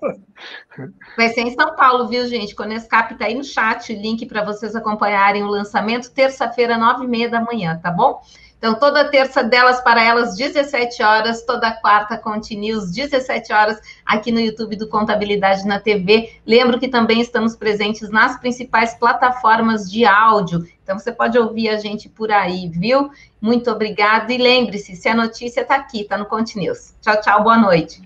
[1.16, 2.54] Vai ser em São Paulo, viu, gente?
[2.54, 7.04] Quando esse cap tá aí no chat, link para vocês acompanharem o lançamento, terça-feira, nove
[7.04, 8.20] e meia da manhã, tá bom?
[8.64, 14.40] Então, toda terça delas para elas, 17 horas, toda quarta Continuous, 17 horas, aqui no
[14.40, 16.32] YouTube do Contabilidade na TV.
[16.46, 20.66] Lembro que também estamos presentes nas principais plataformas de áudio.
[20.82, 23.10] Então, você pode ouvir a gente por aí, viu?
[23.38, 24.32] Muito obrigada.
[24.32, 26.94] E lembre-se, se a notícia está aqui, está no Continuous.
[27.02, 28.00] Tchau, tchau, boa noite.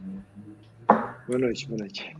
[1.28, 2.16] Boa noite, boa noite.